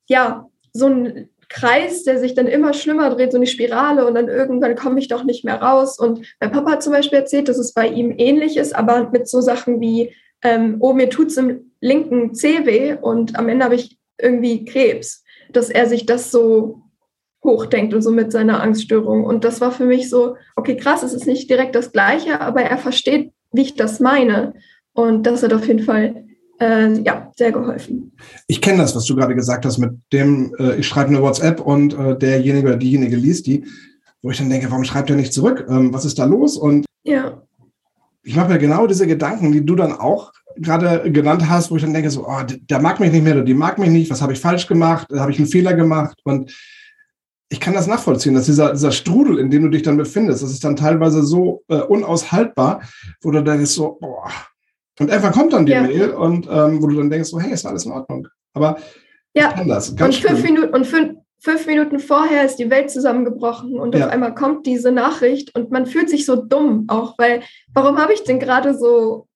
ja, 0.07 0.47
so 0.73 0.87
ein 0.87 1.29
Kreis, 1.49 2.03
der 2.03 2.19
sich 2.19 2.33
dann 2.33 2.47
immer 2.47 2.73
schlimmer 2.73 3.09
dreht, 3.09 3.31
so 3.31 3.37
eine 3.37 3.47
Spirale 3.47 4.05
und 4.07 4.15
dann 4.15 4.27
irgendwann 4.27 4.75
komme 4.75 4.99
ich 4.99 5.07
doch 5.07 5.23
nicht 5.23 5.45
mehr 5.45 5.61
raus. 5.61 5.99
Und 5.99 6.25
mein 6.39 6.51
Papa 6.51 6.71
hat 6.71 6.83
zum 6.83 6.93
Beispiel 6.93 7.19
erzählt, 7.19 7.47
dass 7.47 7.57
es 7.57 7.73
bei 7.73 7.87
ihm 7.87 8.13
ähnlich 8.17 8.57
ist, 8.57 8.75
aber 8.75 9.09
mit 9.11 9.27
so 9.27 9.39
Sachen 9.39 9.79
wie, 9.79 10.15
ähm, 10.41 10.77
oh, 10.79 10.93
mir 10.93 11.09
tut 11.09 11.27
es 11.27 11.37
im 11.37 11.72
linken 11.83 12.33
Zeh 12.33 12.65
weh 12.65 12.95
und 12.99 13.37
am 13.37 13.49
Ende 13.49 13.65
habe 13.65 13.75
ich 13.75 13.97
irgendwie 14.17 14.63
Krebs, 14.63 15.23
dass 15.51 15.69
er 15.69 15.87
sich 15.87 16.05
das 16.05 16.31
so 16.31 16.81
hochdenkt 17.43 17.93
und 17.93 18.01
so 18.01 18.09
mit 18.09 18.31
seiner 18.31 18.61
Angststörung. 18.61 19.25
Und 19.25 19.43
das 19.43 19.59
war 19.59 19.71
für 19.71 19.85
mich 19.85 20.09
so, 20.09 20.37
okay, 20.55 20.77
krass, 20.77 21.03
es 21.03 21.13
ist 21.13 21.27
nicht 21.27 21.49
direkt 21.49 21.75
das 21.75 21.91
Gleiche, 21.91 22.39
aber 22.39 22.61
er 22.61 22.77
versteht, 22.77 23.33
wie 23.51 23.63
ich 23.63 23.75
das 23.75 23.99
meine. 23.99 24.53
Und 24.93 25.27
das 25.27 25.43
hat 25.43 25.51
auf 25.51 25.67
jeden 25.67 25.83
Fall 25.83 26.23
äh, 26.61 26.93
ja, 27.01 27.31
sehr 27.35 27.51
geholfen. 27.51 28.13
Ich 28.47 28.61
kenne 28.61 28.77
das, 28.77 28.95
was 28.95 29.03
du 29.03 29.15
gerade 29.15 29.35
gesagt 29.35 29.65
hast, 29.65 29.77
mit 29.77 29.91
dem, 30.13 30.55
äh, 30.57 30.77
ich 30.77 30.87
schreibe 30.87 31.09
eine 31.09 31.21
WhatsApp 31.21 31.59
und 31.59 31.93
äh, 31.99 32.17
derjenige 32.17 32.67
oder 32.67 32.77
diejenige 32.77 33.17
liest 33.17 33.45
die, 33.47 33.65
wo 34.21 34.31
ich 34.31 34.37
dann 34.37 34.49
denke, 34.49 34.71
warum 34.71 34.85
schreibt 34.85 35.09
er 35.09 35.17
nicht 35.17 35.33
zurück? 35.33 35.65
Ähm, 35.67 35.93
was 35.93 36.05
ist 36.05 36.17
da 36.17 36.23
los? 36.23 36.55
Und 36.55 36.85
ja. 37.03 37.41
ich 38.23 38.37
mache 38.37 38.53
mir 38.53 38.59
genau 38.59 38.87
diese 38.87 39.05
Gedanken, 39.05 39.51
die 39.51 39.65
du 39.65 39.75
dann 39.75 39.91
auch 39.91 40.31
gerade 40.57 41.11
genannt 41.11 41.49
hast, 41.49 41.71
wo 41.71 41.75
ich 41.75 41.83
dann 41.83 41.93
denke, 41.93 42.09
so, 42.09 42.27
oh, 42.27 42.41
der 42.45 42.79
mag 42.79 42.99
mich 42.99 43.11
nicht 43.11 43.23
mehr 43.23 43.33
oder 43.33 43.43
die 43.43 43.53
mag 43.53 43.77
mich 43.77 43.89
nicht, 43.89 44.11
was 44.11 44.21
habe 44.21 44.33
ich 44.33 44.39
falsch 44.39 44.67
gemacht, 44.67 45.07
habe 45.15 45.31
ich 45.31 45.37
einen 45.37 45.47
Fehler 45.47 45.73
gemacht 45.73 46.17
und 46.23 46.53
ich 47.53 47.59
kann 47.59 47.75
das 47.75 47.85
nachvollziehen, 47.85 48.33
dass 48.33 48.45
dieser, 48.45 48.71
dieser 48.71 48.91
Strudel, 48.91 49.37
in 49.37 49.51
dem 49.51 49.61
du 49.61 49.69
dich 49.69 49.83
dann 49.83 49.95
befindest, 49.95 50.41
das 50.41 50.51
ist 50.51 50.63
dann 50.63 50.75
teilweise 50.75 51.21
so 51.21 51.63
äh, 51.67 51.75
unaushaltbar, 51.81 52.81
wo 53.21 53.29
du 53.29 53.43
denkst 53.43 53.69
so, 53.69 53.99
boah. 54.01 54.31
Und 54.99 55.11
einfach 55.11 55.31
kommt 55.31 55.53
dann 55.53 55.67
die 55.67 55.71
ja. 55.71 55.83
Mail 55.83 56.09
und 56.11 56.47
ähm, 56.49 56.81
wo 56.81 56.87
du 56.87 56.97
dann 56.97 57.11
denkst 57.11 57.29
so, 57.29 57.39
hey, 57.39 57.53
ist 57.53 57.65
alles 57.65 57.85
in 57.85 57.91
Ordnung. 57.91 58.27
Aber 58.53 58.77
ja. 59.35 59.49
ich 59.49 59.55
kann 59.55 59.67
das. 59.67 59.95
Ganz 59.95 60.17
und 60.17 60.23
fünf, 60.23 60.43
Minuten, 60.43 60.73
und 60.73 60.87
fünf, 60.87 61.13
fünf 61.39 61.67
Minuten 61.67 61.99
vorher 61.99 62.43
ist 62.43 62.55
die 62.55 62.71
Welt 62.71 62.89
zusammengebrochen 62.89 63.79
und 63.79 63.93
ja. 63.93 64.05
auf 64.05 64.11
einmal 64.11 64.33
kommt 64.33 64.65
diese 64.65 64.91
Nachricht 64.91 65.55
und 65.55 65.69
man 65.69 65.85
fühlt 65.85 66.09
sich 66.09 66.25
so 66.25 66.35
dumm 66.35 66.85
auch, 66.87 67.19
weil 67.19 67.43
warum 67.73 67.99
habe 67.99 68.13
ich 68.13 68.23
denn 68.23 68.39
gerade 68.39 68.75
so 68.75 69.27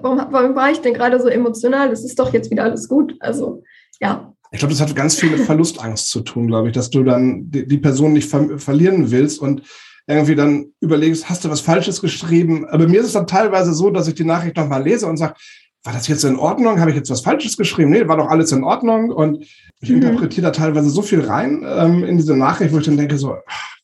warum, 0.00 0.20
warum 0.30 0.54
war 0.54 0.70
ich 0.70 0.80
denn 0.80 0.94
gerade 0.94 1.20
so 1.20 1.28
emotional? 1.28 1.90
Das 1.90 2.04
ist 2.04 2.18
doch 2.18 2.32
jetzt 2.32 2.50
wieder 2.50 2.64
alles 2.64 2.88
gut. 2.88 3.14
Also 3.20 3.62
ja, 4.00 4.32
Ich 4.50 4.58
glaube, 4.58 4.72
das 4.72 4.80
hat 4.80 4.94
ganz 4.94 5.16
viel 5.16 5.30
mit 5.30 5.40
Verlustangst 5.40 6.10
zu 6.10 6.20
tun, 6.20 6.46
glaube 6.46 6.68
ich, 6.68 6.74
dass 6.74 6.90
du 6.90 7.02
dann 7.04 7.50
die, 7.50 7.66
die 7.66 7.78
Person 7.78 8.12
nicht 8.12 8.28
ver 8.28 8.58
verlieren 8.58 9.10
willst 9.10 9.40
und 9.40 9.62
irgendwie 10.06 10.36
dann 10.36 10.72
überlegst, 10.80 11.28
hast 11.28 11.44
du 11.44 11.50
was 11.50 11.60
Falsches 11.60 12.00
geschrieben? 12.00 12.66
Aber 12.68 12.86
mir 12.86 13.00
ist 13.00 13.06
es 13.06 13.12
dann 13.12 13.26
teilweise 13.26 13.72
so, 13.74 13.90
dass 13.90 14.06
ich 14.06 14.14
die 14.14 14.24
Nachricht 14.24 14.56
nochmal 14.56 14.82
lese 14.82 15.06
und 15.06 15.16
sage, 15.16 15.34
war 15.82 15.92
das 15.92 16.08
jetzt 16.08 16.24
in 16.24 16.36
Ordnung? 16.36 16.80
Habe 16.80 16.90
ich 16.90 16.96
jetzt 16.96 17.10
was 17.10 17.20
Falsches 17.20 17.56
geschrieben? 17.56 17.90
Nee, 17.90 18.08
war 18.08 18.16
doch 18.16 18.28
alles 18.28 18.52
in 18.52 18.64
Ordnung. 18.64 19.10
Und 19.10 19.44
ich 19.80 19.88
mhm. 19.88 19.96
interpretiere 19.96 20.46
da 20.46 20.50
teilweise 20.50 20.90
so 20.90 21.02
viel 21.02 21.20
rein 21.20 21.64
ähm, 21.66 22.04
in 22.04 22.16
diese 22.16 22.36
Nachricht, 22.36 22.72
wo 22.72 22.78
ich 22.78 22.86
dann 22.86 22.96
denke, 22.96 23.16
so, 23.18 23.36
ach, 23.46 23.76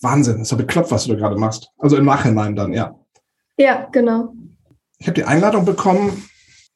Wahnsinn, 0.00 0.38
das 0.38 0.48
ist 0.48 0.50
ja 0.50 0.56
bekloppt, 0.56 0.90
was 0.90 1.04
du 1.04 1.12
da 1.12 1.18
gerade 1.18 1.36
machst. 1.36 1.68
Also 1.78 1.96
im 1.96 2.04
Nachhinein 2.04 2.56
dann, 2.56 2.72
ja. 2.72 2.94
Ja, 3.58 3.88
genau. 3.92 4.34
Ich 5.02 5.08
habe 5.08 5.16
die 5.16 5.24
Einladung 5.24 5.64
bekommen, 5.64 6.22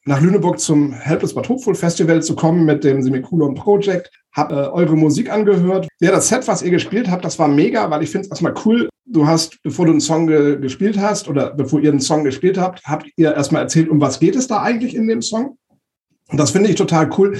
nach 0.04 0.20
Lüneburg 0.20 0.58
zum 0.58 0.92
Helpless 0.92 1.32
Bad 1.32 1.48
Hopeful 1.48 1.76
Festival 1.76 2.20
zu 2.24 2.34
kommen 2.34 2.64
mit 2.64 2.82
dem 2.82 3.00
Semikulon 3.00 3.54
Project. 3.54 4.10
Hab 4.32 4.50
äh, 4.50 4.56
eure 4.56 4.96
Musik 4.96 5.30
angehört. 5.30 5.86
Ja, 6.00 6.10
das 6.10 6.26
Set, 6.26 6.48
was 6.48 6.60
ihr 6.60 6.72
gespielt 6.72 7.08
habt, 7.08 7.24
das 7.24 7.38
war 7.38 7.46
mega, 7.46 7.88
weil 7.88 8.02
ich 8.02 8.10
finde 8.10 8.24
es 8.24 8.30
erstmal 8.32 8.54
cool. 8.64 8.88
Du 9.04 9.28
hast, 9.28 9.62
bevor 9.62 9.86
du 9.86 9.92
einen 9.92 10.00
Song 10.00 10.26
ge 10.26 10.58
gespielt 10.58 10.98
hast 10.98 11.28
oder 11.28 11.54
bevor 11.54 11.78
ihr 11.78 11.92
einen 11.92 12.00
Song 12.00 12.24
gespielt 12.24 12.58
habt, 12.58 12.82
habt 12.82 13.06
ihr 13.14 13.32
erstmal 13.32 13.62
erzählt, 13.62 13.88
um 13.88 14.00
was 14.00 14.18
geht 14.18 14.34
es 14.34 14.48
da 14.48 14.60
eigentlich 14.60 14.96
in 14.96 15.06
dem 15.06 15.22
Song. 15.22 15.56
Und 16.28 16.40
das 16.40 16.50
finde 16.50 16.68
ich 16.68 16.74
total 16.74 17.08
cool, 17.16 17.38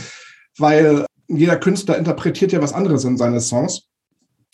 weil 0.57 1.05
jeder 1.27 1.57
Künstler 1.57 1.99
interpretiert 1.99 2.53
ja 2.53 2.63
was 2.63 2.73
anderes 2.73 3.03
in 3.03 3.17
seine 3.17 3.41
Songs. 3.41 3.89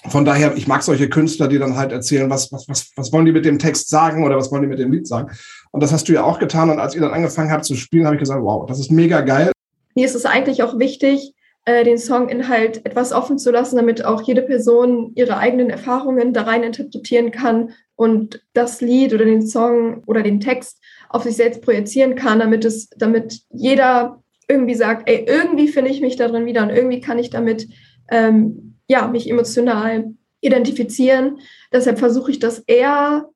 Von 0.09 0.25
daher, 0.25 0.56
ich 0.56 0.66
mag 0.66 0.82
solche 0.82 1.09
Künstler, 1.09 1.47
die 1.47 1.59
dann 1.59 1.76
halt 1.76 1.92
erzählen, 1.92 2.28
was, 2.28 2.50
was, 2.52 2.68
was, 2.68 2.90
was 2.97 3.12
wollen 3.12 3.25
die 3.25 3.32
mit 3.32 3.44
dem 3.44 3.59
Text 3.59 3.88
sagen 3.88 4.25
oder 4.25 4.37
was 4.37 4.50
wollen 4.50 4.62
die 4.62 4.68
mit 4.68 4.80
dem 4.80 4.90
Lied 4.90 5.06
sagen. 5.06 5.30
Und 5.71 5.82
das 5.82 5.92
hast 5.92 6.09
du 6.09 6.12
ja 6.12 6.25
auch 6.25 6.38
getan. 6.38 6.71
Und 6.71 6.80
als 6.80 6.94
ihr 6.94 7.00
dann 7.00 7.12
angefangen 7.12 7.52
habt 7.52 7.64
zu 7.64 7.76
spielen, 7.76 8.06
habe 8.06 8.16
ich 8.16 8.21
gesagt, 8.21 8.42
wow, 8.42 8.66
das 8.66 8.80
ist 8.80 8.90
mega 8.90 9.21
geil. 9.21 9.52
Mir 9.94 10.06
ist 10.06 10.16
es 10.16 10.25
eigentlich 10.25 10.62
auch 10.62 10.78
wichtig, 10.78 11.35
äh, 11.64 11.85
den 11.85 11.99
Songinhalt 11.99 12.85
etwas 12.85 13.12
offen 13.12 13.38
zu 13.38 13.52
lassen, 13.52 13.76
damit 13.76 14.04
auch 14.04 14.23
jede 14.23 14.42
Person 14.42 15.12
ihre 15.14 15.37
eigenen 15.37 15.71
Erfahrungen 15.71 16.32
da 16.32 16.42
rein 16.42 16.64
interpretieren 16.64 17.30
kann 17.30 17.71
und 17.94 18.42
das 18.52 18.80
Lied 18.80 19.14
oder 19.14 19.25
den 19.25 19.47
Song 19.47 20.02
oder 20.06 20.23
den 20.23 20.40
Text 20.40 20.80
auf 21.09 21.23
sich 21.23 21.37
selbst 21.37 21.62
projizieren 21.62 22.16
kann, 22.16 22.40
damit 22.40 22.64
es, 22.64 22.88
damit 22.97 23.42
jeder 23.50 24.23
irgendwie 24.49 24.75
sagt, 24.75 25.09
ey, 25.09 25.25
irgendwie 25.28 25.68
finde 25.68 25.92
ich 25.92 26.00
mich 26.00 26.16
da 26.16 26.26
drin 26.26 26.47
wieder 26.47 26.62
und 26.64 26.71
irgendwie 26.71 27.00
kann 27.00 27.18
ich 27.18 27.30
damit 27.30 27.68
ähm, 28.11 28.72
ja 28.89 29.07
mich 29.09 29.29
emotional 29.29 30.15
identifizieren. 30.41 31.39
Deshalb 31.73 31.99
versuche 31.99 32.31
ich 32.31 32.39
das 32.39 32.59
eher 32.67 33.29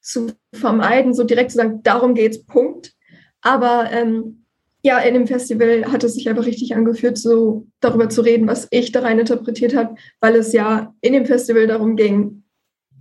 zu 0.00 0.32
vermeiden, 0.52 1.14
so 1.14 1.24
direkt 1.24 1.50
zu 1.50 1.58
sagen, 1.58 1.80
darum 1.82 2.14
geht's, 2.14 2.44
Punkt. 2.44 2.94
Aber 3.40 3.90
ähm, 3.90 4.44
ja, 4.82 4.98
in 4.98 5.14
dem 5.14 5.26
Festival 5.26 5.90
hat 5.90 6.04
es 6.04 6.14
sich 6.14 6.28
einfach 6.28 6.44
richtig 6.44 6.74
angeführt, 6.74 7.16
so 7.16 7.66
darüber 7.80 8.10
zu 8.10 8.20
reden, 8.20 8.46
was 8.46 8.68
ich 8.70 8.92
da 8.92 9.00
rein 9.00 9.18
interpretiert 9.18 9.74
habe, 9.74 9.94
weil 10.20 10.36
es 10.36 10.52
ja 10.52 10.94
in 11.00 11.14
dem 11.14 11.24
Festival 11.24 11.66
darum 11.66 11.96
ging, 11.96 12.44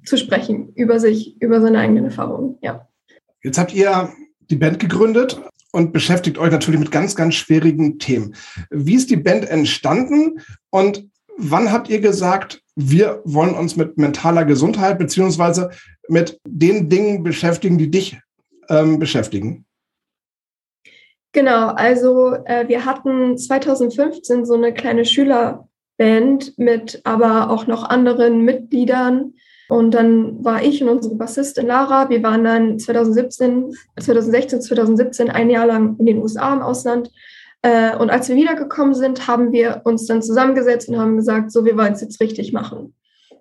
zu 0.06 0.18
sprechen 0.18 0.72
über 0.76 1.00
sich, 1.00 1.42
über 1.42 1.62
seine 1.62 1.80
eigenen 1.80 2.06
Erfahrungen. 2.06 2.58
Ja. 2.62 2.88
Jetzt 3.44 3.58
habt 3.58 3.74
ihr 3.74 4.10
die 4.50 4.56
Band 4.56 4.80
gegründet 4.80 5.42
und 5.74 5.92
beschäftigt 5.92 6.38
euch 6.38 6.52
natürlich 6.52 6.80
mit 6.80 6.92
ganz, 6.92 7.16
ganz 7.16 7.36
schwierigen 7.36 8.00
Themen. 8.00 8.36
Wie 8.70 8.96
ist 8.96 9.10
die 9.10 9.18
Band 9.18 9.46
entstanden 9.50 10.40
und 10.70 11.10
wann 11.38 11.72
habt 11.72 11.90
ihr 11.90 12.00
gesagt, 12.00 12.62
wir 12.76 13.22
wollen 13.26 13.56
uns 13.56 13.76
mit 13.76 13.98
mentaler 13.98 14.46
Gesundheit 14.46 14.98
beziehungsweise 14.98 15.70
mit 16.08 16.40
den 16.48 16.90
Dingen 16.90 17.24
beschäftigen, 17.24 17.78
die 17.78 17.92
dich 17.92 18.18
ähm, 18.70 19.00
beschäftigen? 19.00 19.66
Genau, 21.34 21.70
also 21.70 22.36
äh, 22.46 22.68
wir 22.68 22.86
hatten 22.86 23.38
2015 23.38 24.46
so 24.46 24.54
eine 24.54 24.74
kleine 24.74 25.04
Schülerband 25.04 26.58
mit 26.58 27.02
aber 27.04 27.50
auch 27.50 27.66
noch 27.68 27.90
anderen 27.90 28.44
Mitgliedern. 28.46 29.34
Und 29.70 29.92
dann 29.92 30.44
war 30.44 30.62
ich 30.64 30.84
und 30.84 30.90
unsere 30.90 31.16
Bassistin 31.16 31.66
Lara, 31.66 32.10
wir 32.10 32.22
waren 32.22 32.44
dann 32.44 32.78
2017, 32.78 33.74
2016, 34.00 34.62
2017 34.62 35.30
ein 35.32 35.50
Jahr 35.50 35.66
lang 35.66 35.96
in 35.98 36.06
den 36.06 36.18
USA 36.20 36.54
im 36.54 36.62
Ausland. 36.62 37.10
Äh, 37.64 37.96
und 37.96 38.10
als 38.10 38.30
wir 38.30 38.36
wiedergekommen 38.36 38.94
sind, 38.94 39.28
haben 39.28 39.52
wir 39.52 39.82
uns 39.86 40.06
dann 40.06 40.22
zusammengesetzt 40.22 40.90
und 40.90 41.00
haben 41.00 41.16
gesagt, 41.18 41.52
so, 41.52 41.66
wir 41.66 41.76
wollen 41.78 41.94
es 41.94 42.02
jetzt 42.02 42.20
richtig 42.20 42.54
machen. 42.54 42.94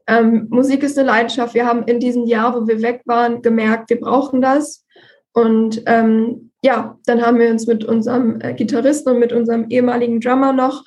Ähm, 0.07 0.47
Musik 0.49 0.83
ist 0.83 0.99
eine 0.99 1.07
Leidenschaft. 1.07 1.55
Wir 1.55 1.67
haben 1.67 1.85
in 1.85 2.01
diesem 2.01 2.27
Jahr, 2.27 2.55
wo 2.55 2.67
wir 2.67 2.83
weg 2.83 3.03
waren, 3.05 3.43
gemerkt, 3.43 3.91
wir 3.91 4.01
brauchen 4.01 4.41
das. 4.41 4.85
Und 5.33 5.83
ähm, 5.87 6.53
ja, 6.63 6.99
dann 7.07 7.23
haben 7.23 7.39
wir 7.39 7.51
uns 7.51 7.67
mit 7.67 7.85
unserem 7.85 8.41
äh, 8.41 8.55
Gitarristen 8.55 9.11
und 9.11 9.19
mit 9.19 9.33
unserem 9.33 9.67
ehemaligen 9.69 10.21
Drummer 10.21 10.53
noch 10.53 10.85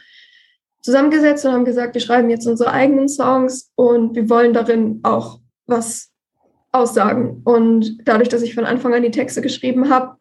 zusammengesetzt 0.81 1.45
und 1.45 1.51
haben 1.51 1.65
gesagt, 1.65 1.93
wir 1.95 2.01
schreiben 2.01 2.29
jetzt 2.29 2.47
unsere 2.47 2.71
eigenen 2.71 3.09
Songs 3.09 3.71
und 3.75 4.15
wir 4.15 4.29
wollen 4.29 4.53
darin 4.53 4.99
auch 5.03 5.39
was 5.65 6.11
aussagen. 6.71 7.41
Und 7.43 7.97
dadurch, 8.05 8.29
dass 8.29 8.43
ich 8.43 8.55
von 8.55 8.65
Anfang 8.65 8.93
an 8.93 9.03
die 9.03 9.11
Texte 9.11 9.41
geschrieben 9.41 9.89
habe, 9.89 10.15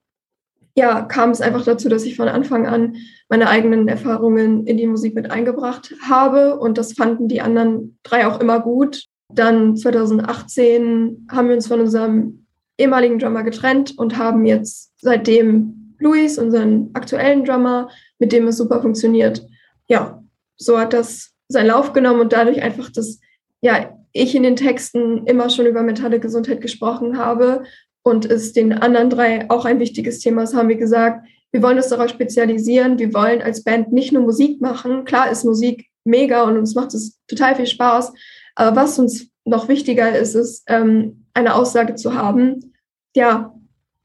ja, 0.76 1.02
kam 1.02 1.30
es 1.30 1.40
einfach 1.40 1.64
dazu, 1.64 1.88
dass 1.88 2.04
ich 2.04 2.16
von 2.16 2.28
Anfang 2.28 2.66
an 2.66 2.96
meine 3.28 3.48
eigenen 3.48 3.86
Erfahrungen 3.88 4.66
in 4.66 4.76
die 4.76 4.86
Musik 4.86 5.14
mit 5.14 5.30
eingebracht 5.30 5.94
habe 6.08 6.58
und 6.58 6.78
das 6.78 6.94
fanden 6.94 7.28
die 7.28 7.40
anderen 7.40 7.98
drei 8.02 8.26
auch 8.26 8.40
immer 8.40 8.60
gut. 8.60 9.04
Dann 9.32 9.76
2018 9.76 11.28
haben 11.30 11.48
wir 11.48 11.54
uns 11.54 11.68
von 11.68 11.80
unserem 11.80 12.46
ehemaligen 12.76 13.18
Drummer 13.18 13.44
getrennt 13.44 13.96
und 13.96 14.18
haben 14.18 14.44
jetzt 14.46 14.92
seitdem 15.00 15.94
Luis, 15.98 16.38
unseren 16.38 16.90
aktuellen 16.92 17.44
Drummer, 17.44 17.88
mit 18.18 18.32
dem 18.32 18.48
es 18.48 18.56
super 18.56 18.82
funktioniert. 18.82 19.46
Ja, 19.88 20.22
so 20.56 20.78
hat 20.78 20.92
das 20.92 21.32
seinen 21.48 21.68
Lauf 21.68 21.92
genommen 21.92 22.20
und 22.20 22.32
dadurch 22.32 22.62
einfach, 22.62 22.90
dass 22.90 23.20
ja, 23.60 23.96
ich 24.12 24.34
in 24.34 24.42
den 24.42 24.56
Texten 24.56 25.26
immer 25.26 25.50
schon 25.50 25.66
über 25.66 25.82
mentale 25.82 26.20
Gesundheit 26.20 26.60
gesprochen 26.60 27.16
habe 27.16 27.64
und 28.04 28.26
es 28.26 28.52
den 28.52 28.72
anderen 28.72 29.10
drei 29.10 29.50
auch 29.50 29.64
ein 29.64 29.80
wichtiges 29.80 30.20
Thema 30.20 30.42
ist, 30.42 30.54
haben 30.54 30.68
wir 30.68 30.76
gesagt, 30.76 31.26
wir 31.52 31.62
wollen 31.62 31.78
uns 31.78 31.88
darauf 31.88 32.10
spezialisieren. 32.10 32.98
Wir 32.98 33.14
wollen 33.14 33.40
als 33.40 33.64
Band 33.64 33.92
nicht 33.92 34.12
nur 34.12 34.22
Musik 34.22 34.60
machen. 34.60 35.04
Klar 35.04 35.30
ist 35.30 35.44
Musik 35.44 35.86
mega 36.04 36.42
und 36.42 36.58
uns 36.58 36.74
macht 36.74 36.92
es 36.94 37.18
total 37.26 37.56
viel 37.56 37.66
Spaß. 37.66 38.12
Aber 38.56 38.76
was 38.76 38.98
uns 38.98 39.28
noch 39.44 39.68
wichtiger 39.68 40.16
ist, 40.16 40.34
ist, 40.34 40.64
ähm, 40.66 41.26
eine 41.32 41.54
Aussage 41.54 41.94
zu 41.94 42.14
haben, 42.14 42.74
ja, 43.16 43.54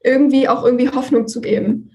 irgendwie 0.02 0.48
auch 0.48 0.64
irgendwie 0.64 0.88
Hoffnung 0.88 1.28
zu 1.28 1.42
geben. 1.42 1.90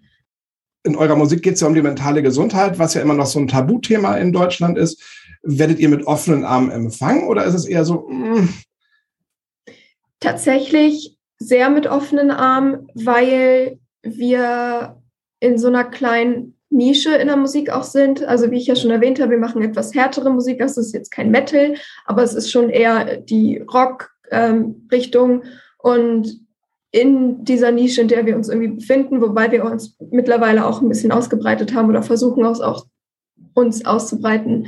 In 0.83 0.95
eurer 0.95 1.15
Musik 1.15 1.41
geht 1.41 1.55
es 1.55 1.61
ja 1.61 1.67
um 1.67 1.73
die 1.73 1.81
mentale 1.81 2.21
Gesundheit, 2.21 2.77
was 2.77 2.93
ja 2.93 3.01
immer 3.01 3.15
noch 3.15 3.25
so 3.25 3.39
ein 3.39 3.47
Tabuthema 3.47 4.17
in 4.17 4.31
Deutschland 4.31 4.77
ist. 4.77 5.01
Werdet 5.41 5.79
ihr 5.79 5.89
mit 5.89 6.05
offenen 6.05 6.43
Armen 6.43 6.69
empfangen 6.69 7.27
oder 7.27 7.45
ist 7.45 7.55
es 7.55 7.65
eher 7.65 7.83
so? 7.83 8.07
Mm? 8.09 8.49
Tatsächlich 10.19 11.14
sehr 11.37 11.69
mit 11.69 11.87
offenen 11.87 12.31
Armen, 12.31 12.87
weil 12.93 13.79
wir 14.03 15.01
in 15.39 15.57
so 15.57 15.67
einer 15.67 15.83
kleinen 15.83 16.55
Nische 16.69 17.15
in 17.15 17.27
der 17.27 17.37
Musik 17.37 17.69
auch 17.69 17.83
sind. 17.83 18.23
Also 18.23 18.51
wie 18.51 18.57
ich 18.57 18.67
ja 18.67 18.75
schon 18.75 18.91
erwähnt 18.91 19.19
habe, 19.19 19.31
wir 19.31 19.37
machen 19.37 19.61
etwas 19.61 19.93
härtere 19.93 20.29
Musik. 20.29 20.59
Das 20.59 20.77
ist 20.77 20.93
jetzt 20.93 21.11
kein 21.11 21.31
Metal, 21.31 21.75
aber 22.05 22.23
es 22.23 22.33
ist 22.33 22.51
schon 22.51 22.69
eher 22.69 23.17
die 23.17 23.59
Rock-Richtung. 23.59 25.43
Ähm, 25.43 25.49
und 25.77 26.45
in 26.91 27.43
dieser 27.43 27.71
Nische, 27.71 28.01
in 28.01 28.07
der 28.07 28.25
wir 28.25 28.35
uns 28.35 28.49
irgendwie 28.49 28.75
befinden, 28.75 29.21
wobei 29.21 29.51
wir 29.51 29.65
uns 29.65 29.97
mittlerweile 30.11 30.65
auch 30.65 30.81
ein 30.81 30.89
bisschen 30.89 31.11
ausgebreitet 31.11 31.73
haben 31.73 31.89
oder 31.89 32.01
versuchen 32.01 32.45
auch, 32.45 32.59
auch 32.61 32.85
uns 33.53 33.85
auszubreiten, 33.85 34.67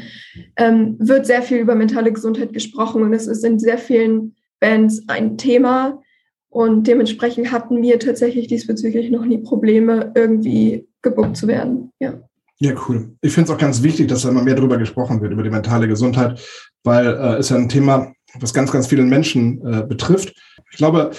ähm, 0.57 0.97
wird 0.99 1.25
sehr 1.25 1.41
viel 1.41 1.59
über 1.59 1.75
mentale 1.75 2.11
Gesundheit 2.11 2.53
gesprochen 2.53 3.01
und 3.01 3.13
es 3.13 3.27
ist 3.27 3.43
in 3.43 3.59
sehr 3.59 3.77
vielen 3.77 4.35
Bands 4.59 5.03
ein 5.07 5.37
Thema. 5.37 6.01
Und 6.49 6.87
dementsprechend 6.87 7.51
hatten 7.51 7.81
wir 7.81 7.99
tatsächlich 7.99 8.47
diesbezüglich 8.47 9.11
noch 9.11 9.25
nie 9.25 9.39
Probleme, 9.39 10.11
irgendwie 10.15 10.87
gebuckt 11.01 11.37
zu 11.37 11.47
werden. 11.47 11.91
Ja. 11.99 12.19
Ja, 12.59 12.73
cool. 12.87 13.15
Ich 13.21 13.33
finde 13.33 13.51
es 13.51 13.55
auch 13.55 13.61
ganz 13.61 13.83
wichtig, 13.83 14.07
dass 14.07 14.23
da 14.23 14.29
immer 14.29 14.41
mehr 14.41 14.55
darüber 14.55 14.77
gesprochen 14.77 15.21
wird, 15.21 15.31
über 15.31 15.43
die 15.43 15.51
mentale 15.51 15.87
Gesundheit, 15.87 16.41
weil 16.83 17.05
äh, 17.05 17.41
ja 17.41 17.55
ein 17.55 17.69
Thema, 17.69 18.11
was 18.39 18.53
ganz, 18.53 18.71
ganz 18.71 18.87
viele 18.87 19.03
Menschen 19.03 19.61
äh, 19.61 19.83
betrifft. 19.83 20.33
Ich 20.71 20.77
glaube, 20.77 21.11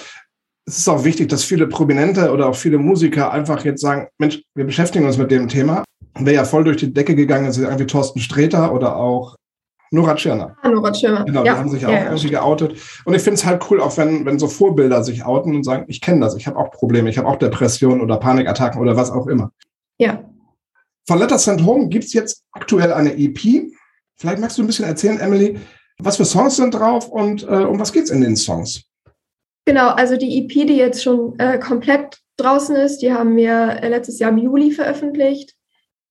es 0.65 0.77
ist 0.77 0.89
auch 0.89 1.05
wichtig, 1.05 1.29
dass 1.29 1.43
viele 1.43 1.67
Prominente 1.67 2.31
oder 2.31 2.47
auch 2.47 2.55
viele 2.55 2.77
Musiker 2.77 3.31
einfach 3.31 3.63
jetzt 3.63 3.81
sagen, 3.81 4.07
Mensch, 4.17 4.41
wir 4.53 4.65
beschäftigen 4.65 5.05
uns 5.05 5.17
mit 5.17 5.31
dem 5.31 5.47
Thema. 5.47 5.83
Wer 6.19 6.33
ja 6.33 6.43
voll 6.43 6.65
durch 6.65 6.77
die 6.77 6.93
Decke 6.93 7.15
gegangen 7.15 7.47
ist, 7.47 7.57
ist 7.57 7.63
irgendwie 7.63 7.87
Thorsten 7.87 8.19
Sträter 8.19 8.73
oder 8.73 8.97
auch 8.97 9.35
Nora 9.91 10.15
Tschirner. 10.15 10.55
Ah, 10.61 10.69
Nora 10.69 10.91
Tschirner. 10.91 11.25
Genau, 11.25 11.43
ja. 11.43 11.53
die 11.53 11.59
haben 11.59 11.69
sich 11.69 11.85
auch 11.85 11.91
ja, 11.91 12.05
irgendwie 12.05 12.29
geoutet. 12.29 12.75
Und 13.05 13.13
ich 13.13 13.21
finde 13.21 13.35
es 13.35 13.45
halt 13.45 13.63
cool, 13.69 13.81
auch 13.81 13.97
wenn, 13.97 14.25
wenn 14.25 14.37
so 14.37 14.47
Vorbilder 14.47 15.03
sich 15.03 15.25
outen 15.25 15.55
und 15.55 15.63
sagen, 15.63 15.85
ich 15.87 16.01
kenne 16.01 16.21
das, 16.21 16.35
ich 16.35 16.47
habe 16.47 16.57
auch 16.57 16.71
Probleme, 16.71 17.09
ich 17.09 17.17
habe 17.17 17.27
auch 17.27 17.37
Depressionen 17.37 18.01
oder 18.01 18.17
Panikattacken 18.17 18.79
oder 18.79 18.95
was 18.95 19.11
auch 19.11 19.27
immer. 19.27 19.51
Ja. 19.97 20.23
Von 21.07 21.17
Letters 21.17 21.45
Sent 21.45 21.65
Home 21.65 21.87
gibt 21.87 22.05
es 22.05 22.13
jetzt 22.13 22.43
aktuell 22.51 22.93
eine 22.93 23.17
EP. 23.17 23.39
Vielleicht 24.17 24.39
magst 24.39 24.57
du 24.57 24.63
ein 24.63 24.67
bisschen 24.67 24.85
erzählen, 24.85 25.19
Emily, 25.19 25.57
was 25.97 26.17
für 26.17 26.25
Songs 26.25 26.55
sind 26.55 26.73
drauf 26.73 27.09
und 27.09 27.43
äh, 27.43 27.65
um 27.65 27.79
was 27.79 27.91
geht 27.91 28.03
es 28.03 28.11
in 28.11 28.21
den 28.21 28.35
Songs? 28.35 28.83
Genau, 29.65 29.89
also 29.89 30.17
die 30.17 30.39
EP, 30.39 30.67
die 30.67 30.77
jetzt 30.77 31.03
schon 31.03 31.37
äh, 31.39 31.57
komplett 31.59 32.19
draußen 32.37 32.75
ist, 32.75 32.99
die 32.99 33.11
haben 33.11 33.35
wir 33.35 33.79
äh, 33.81 33.89
letztes 33.89 34.19
Jahr 34.19 34.31
im 34.31 34.37
Juli 34.37 34.71
veröffentlicht. 34.71 35.53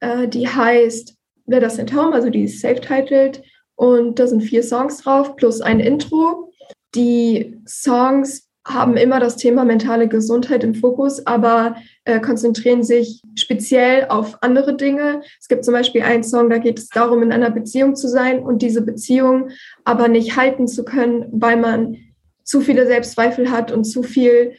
Äh, 0.01 0.29
die 0.29 0.49
heißt 0.49 1.17
Let 1.47 1.63
Us 1.63 1.79
At 1.79 1.93
Home, 1.95 2.13
also 2.13 2.29
die 2.29 2.45
ist 2.45 2.61
self-titled 2.61 3.43
und 3.79 4.19
da 4.19 4.27
sind 4.27 4.41
vier 4.41 4.65
Songs 4.65 4.99
drauf 4.99 5.37
plus 5.37 5.61
ein 5.61 5.79
Intro. 5.79 6.53
Die 6.97 7.57
Songs 7.65 8.49
haben 8.67 8.97
immer 8.97 9.21
das 9.21 9.37
Thema 9.37 9.65
mentale 9.65 10.09
Gesundheit 10.09 10.65
im 10.65 10.75
Fokus, 10.75 11.25
aber 11.29 11.77
äh, 12.05 12.19
konzentrieren 12.19 12.83
sich 12.83 13.23
speziell 13.37 14.07
auf 14.09 14.37
andere 14.43 14.77
Dinge. 14.77 15.23
Es 15.41 15.47
gibt 15.47 15.65
zum 15.65 15.75
Beispiel 15.75 16.03
einen 16.03 16.25
Song, 16.25 16.51
da 16.51 16.59
geht 16.59 16.77
es 16.81 16.89
darum, 16.89 17.23
in 17.23 17.31
einer 17.31 17.53
Beziehung 17.53 17.95
zu 17.95 18.09
sein 18.09 18.41
und 18.41 18.63
diese 18.63 18.83
Beziehung 18.83 19.51
aber 19.85 20.09
nicht 20.09 20.37
halten 20.37 20.67
zu 20.67 20.85
können, 20.85 21.27
weil 21.31 21.57
man 21.57 21.99
zu 22.43 22.61
viele 22.61 22.85
Selbstzweifel 22.85 23.49
hat 23.49 23.71
und 23.71 23.85
zu 23.85 24.03
viel 24.03 24.55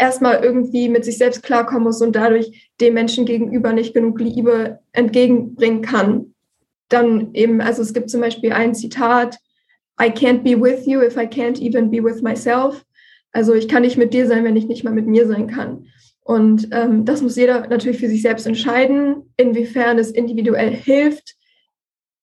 erstmal 0.00 0.42
irgendwie 0.42 0.88
mit 0.88 1.04
sich 1.04 1.16
selbst 1.16 1.44
klarkommen 1.44 1.84
muss 1.84 2.02
und 2.02 2.16
dadurch 2.16 2.68
dem 2.80 2.94
Menschen 2.94 3.24
gegenüber 3.24 3.72
nicht 3.72 3.94
genug 3.94 4.18
Liebe 4.18 4.80
entgegenbringen 4.90 5.82
kann. 5.82 6.34
Dann 6.88 7.34
eben, 7.34 7.60
also 7.60 7.82
es 7.82 7.92
gibt 7.92 8.10
zum 8.10 8.20
Beispiel 8.20 8.52
ein 8.52 8.74
Zitat, 8.74 9.38
I 10.00 10.06
can't 10.06 10.42
be 10.42 10.60
with 10.60 10.86
you 10.86 11.00
if 11.00 11.16
I 11.16 11.26
can't 11.26 11.60
even 11.60 11.90
be 11.90 12.02
with 12.02 12.22
myself. 12.22 12.84
Also 13.32 13.54
ich 13.54 13.68
kann 13.68 13.82
nicht 13.82 13.98
mit 13.98 14.14
dir 14.14 14.26
sein, 14.26 14.44
wenn 14.44 14.56
ich 14.56 14.66
nicht 14.66 14.84
mal 14.84 14.94
mit 14.94 15.06
mir 15.06 15.26
sein 15.26 15.48
kann. 15.48 15.86
Und 16.22 16.68
ähm, 16.72 17.04
das 17.04 17.22
muss 17.22 17.36
jeder 17.36 17.66
natürlich 17.68 17.98
für 17.98 18.08
sich 18.08 18.22
selbst 18.22 18.46
entscheiden, 18.46 19.32
inwiefern 19.36 19.98
es 19.98 20.10
individuell 20.10 20.70
hilft, 20.70 21.36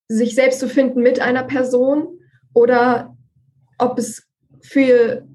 sich 0.08 0.36
selbst 0.36 0.60
zu 0.60 0.70
finden 0.70 1.02
mit 1.02 1.20
einer 1.20 1.44
Person 1.44 2.20
oder 2.54 3.16
ob 3.78 3.98
es 3.98 4.28
für 4.62 5.28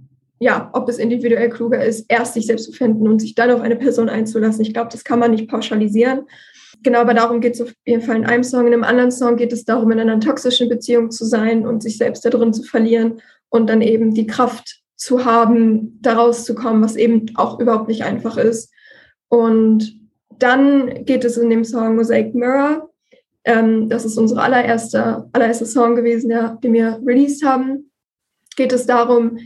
ja, 0.43 0.71
ob 0.73 0.89
es 0.89 0.99
individuell 0.99 1.51
kluger 1.51 1.85
ist, 1.85 2.07
erst 2.09 2.33
sich 2.33 2.47
selbst 2.47 2.65
zu 2.65 2.73
finden 2.73 3.07
und 3.07 3.19
sich 3.19 3.35
dann 3.35 3.51
auf 3.51 3.61
eine 3.61 3.77
Person 3.77 4.09
einzulassen. 4.09 4.63
Ich 4.63 4.73
glaube, 4.73 4.89
das 4.91 5.05
kann 5.05 5.19
man 5.19 5.33
nicht 5.33 5.51
pauschalisieren. 5.51 6.23
Genau, 6.83 7.01
aber 7.01 7.15
darum 7.15 7.41
geht 7.41 7.55
es 7.55 7.61
auf 7.61 7.73
jeden 7.85 8.03
Fall 8.03 8.17
in 8.17 8.27
einem 8.27 8.43
Song. 8.43 8.67
In 8.67 8.73
einem 8.73 8.85
anderen 8.85 9.11
Song 9.11 9.37
geht 9.37 9.53
es 9.53 9.65
darum, 9.65 9.91
in 9.91 10.01
einer 10.01 10.21
toxischen 10.21 10.69
Beziehung 10.69 11.11
zu 11.11 11.25
sein 11.25 11.67
und 11.67 11.83
sich 11.83 11.99
selbst 11.99 12.25
da 12.25 12.31
drin 12.31 12.55
zu 12.55 12.63
verlieren 12.63 13.21
und 13.51 13.69
dann 13.69 13.83
eben 13.83 14.15
die 14.15 14.27
Kraft 14.27 14.81
zu 14.97 15.25
haben, 15.25 15.99
da 16.01 16.15
rauszukommen, 16.15 16.83
was 16.83 16.97
eben 16.97 17.27
auch 17.35 17.61
überhaupt 17.61 17.89
nicht 17.89 18.05
einfach 18.05 18.37
ist. 18.37 18.73
Und 19.29 19.99
dann 20.39 21.05
geht 21.05 21.25
es 21.25 21.37
in 21.37 21.51
dem 21.51 21.65
Song 21.65 21.97
Mosaic 21.97 22.35
Mirror. 22.35 22.91
Ähm, 23.45 23.89
das 23.89 24.05
ist 24.05 24.17
unser 24.17 24.43
allererster, 24.43 25.29
allererster 25.33 25.67
Song 25.67 25.97
gewesen, 25.97 26.31
ja, 26.31 26.59
den 26.63 26.73
wir 26.73 27.01
released 27.05 27.45
haben. 27.45 27.91
Geht 28.57 28.73
es 28.73 28.87
darum, 28.87 29.39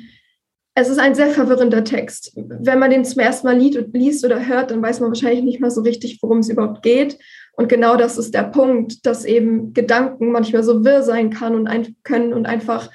es 0.75 0.89
ist 0.89 0.99
ein 0.99 1.15
sehr 1.15 1.29
verwirrender 1.29 1.85
Text. 1.85 2.33
Wenn 2.35 2.81
man 2.81 2.91
den 2.91 3.05
zum 3.05 3.21
ersten 3.21 3.47
Mal 3.47 3.57
liest 3.57 4.25
oder 4.25 4.47
hört, 4.47 4.73
dann 4.73 4.83
weiß 4.83 5.01
man 5.01 5.11
wahrscheinlich 5.11 5.45
nicht 5.45 5.61
mal 5.61 5.71
so 5.71 5.83
richtig, 5.83 6.19
worum 6.21 6.39
es 6.39 6.49
überhaupt 6.49 6.83
geht. 6.83 7.19
Und 7.57 7.69
genau 7.69 7.97
das 7.97 8.19
ist 8.19 8.35
der 8.35 8.43
Punkt, 8.43 9.07
dass 9.07 9.25
eben 9.25 9.73
Gedanken 9.73 10.33
manchmal 10.33 10.65
so 10.65 10.85
wirr 10.85 11.05
sein 11.05 11.31
kann 11.31 11.55
und 11.55 11.69
ein, 11.69 11.95
können 12.03 12.33
und 12.33 12.47
einfach 12.47 12.91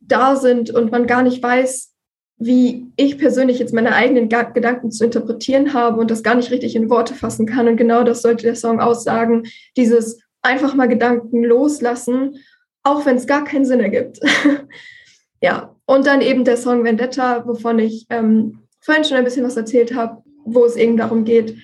da 0.00 0.36
sind 0.36 0.70
und 0.70 0.90
man 0.90 1.06
gar 1.06 1.22
nicht 1.22 1.42
weiß, 1.42 1.92
wie 2.38 2.86
ich 2.96 3.18
persönlich 3.18 3.58
jetzt 3.58 3.74
meine 3.74 3.94
eigenen 3.94 4.30
Gedanken 4.30 4.90
zu 4.90 5.04
interpretieren 5.04 5.74
habe 5.74 6.00
und 6.00 6.10
das 6.10 6.22
gar 6.22 6.34
nicht 6.34 6.50
richtig 6.50 6.74
in 6.74 6.88
Worte 6.88 7.12
fassen 7.14 7.44
kann. 7.44 7.68
Und 7.68 7.76
genau 7.76 8.02
das 8.02 8.22
sollte 8.22 8.44
der 8.44 8.56
Song 8.56 8.80
aussagen, 8.80 9.42
dieses 9.76 10.22
einfach 10.40 10.74
mal 10.74 10.88
Gedanken 10.88 11.44
loslassen, 11.44 12.38
auch 12.82 13.04
wenn 13.04 13.16
es 13.16 13.26
gar 13.26 13.44
keinen 13.44 13.66
Sinn 13.66 13.80
ergibt. 13.80 14.20
ja, 15.42 15.76
und 15.90 16.06
dann 16.06 16.20
eben 16.20 16.44
der 16.44 16.56
Song 16.56 16.84
Vendetta, 16.84 17.44
wovon 17.48 17.80
ich 17.80 18.06
ähm, 18.10 18.60
vorhin 18.78 19.02
schon 19.02 19.16
ein 19.16 19.24
bisschen 19.24 19.44
was 19.44 19.56
erzählt 19.56 19.92
habe, 19.92 20.22
wo 20.44 20.64
es 20.64 20.76
eben 20.76 20.96
darum 20.96 21.24
geht, 21.24 21.56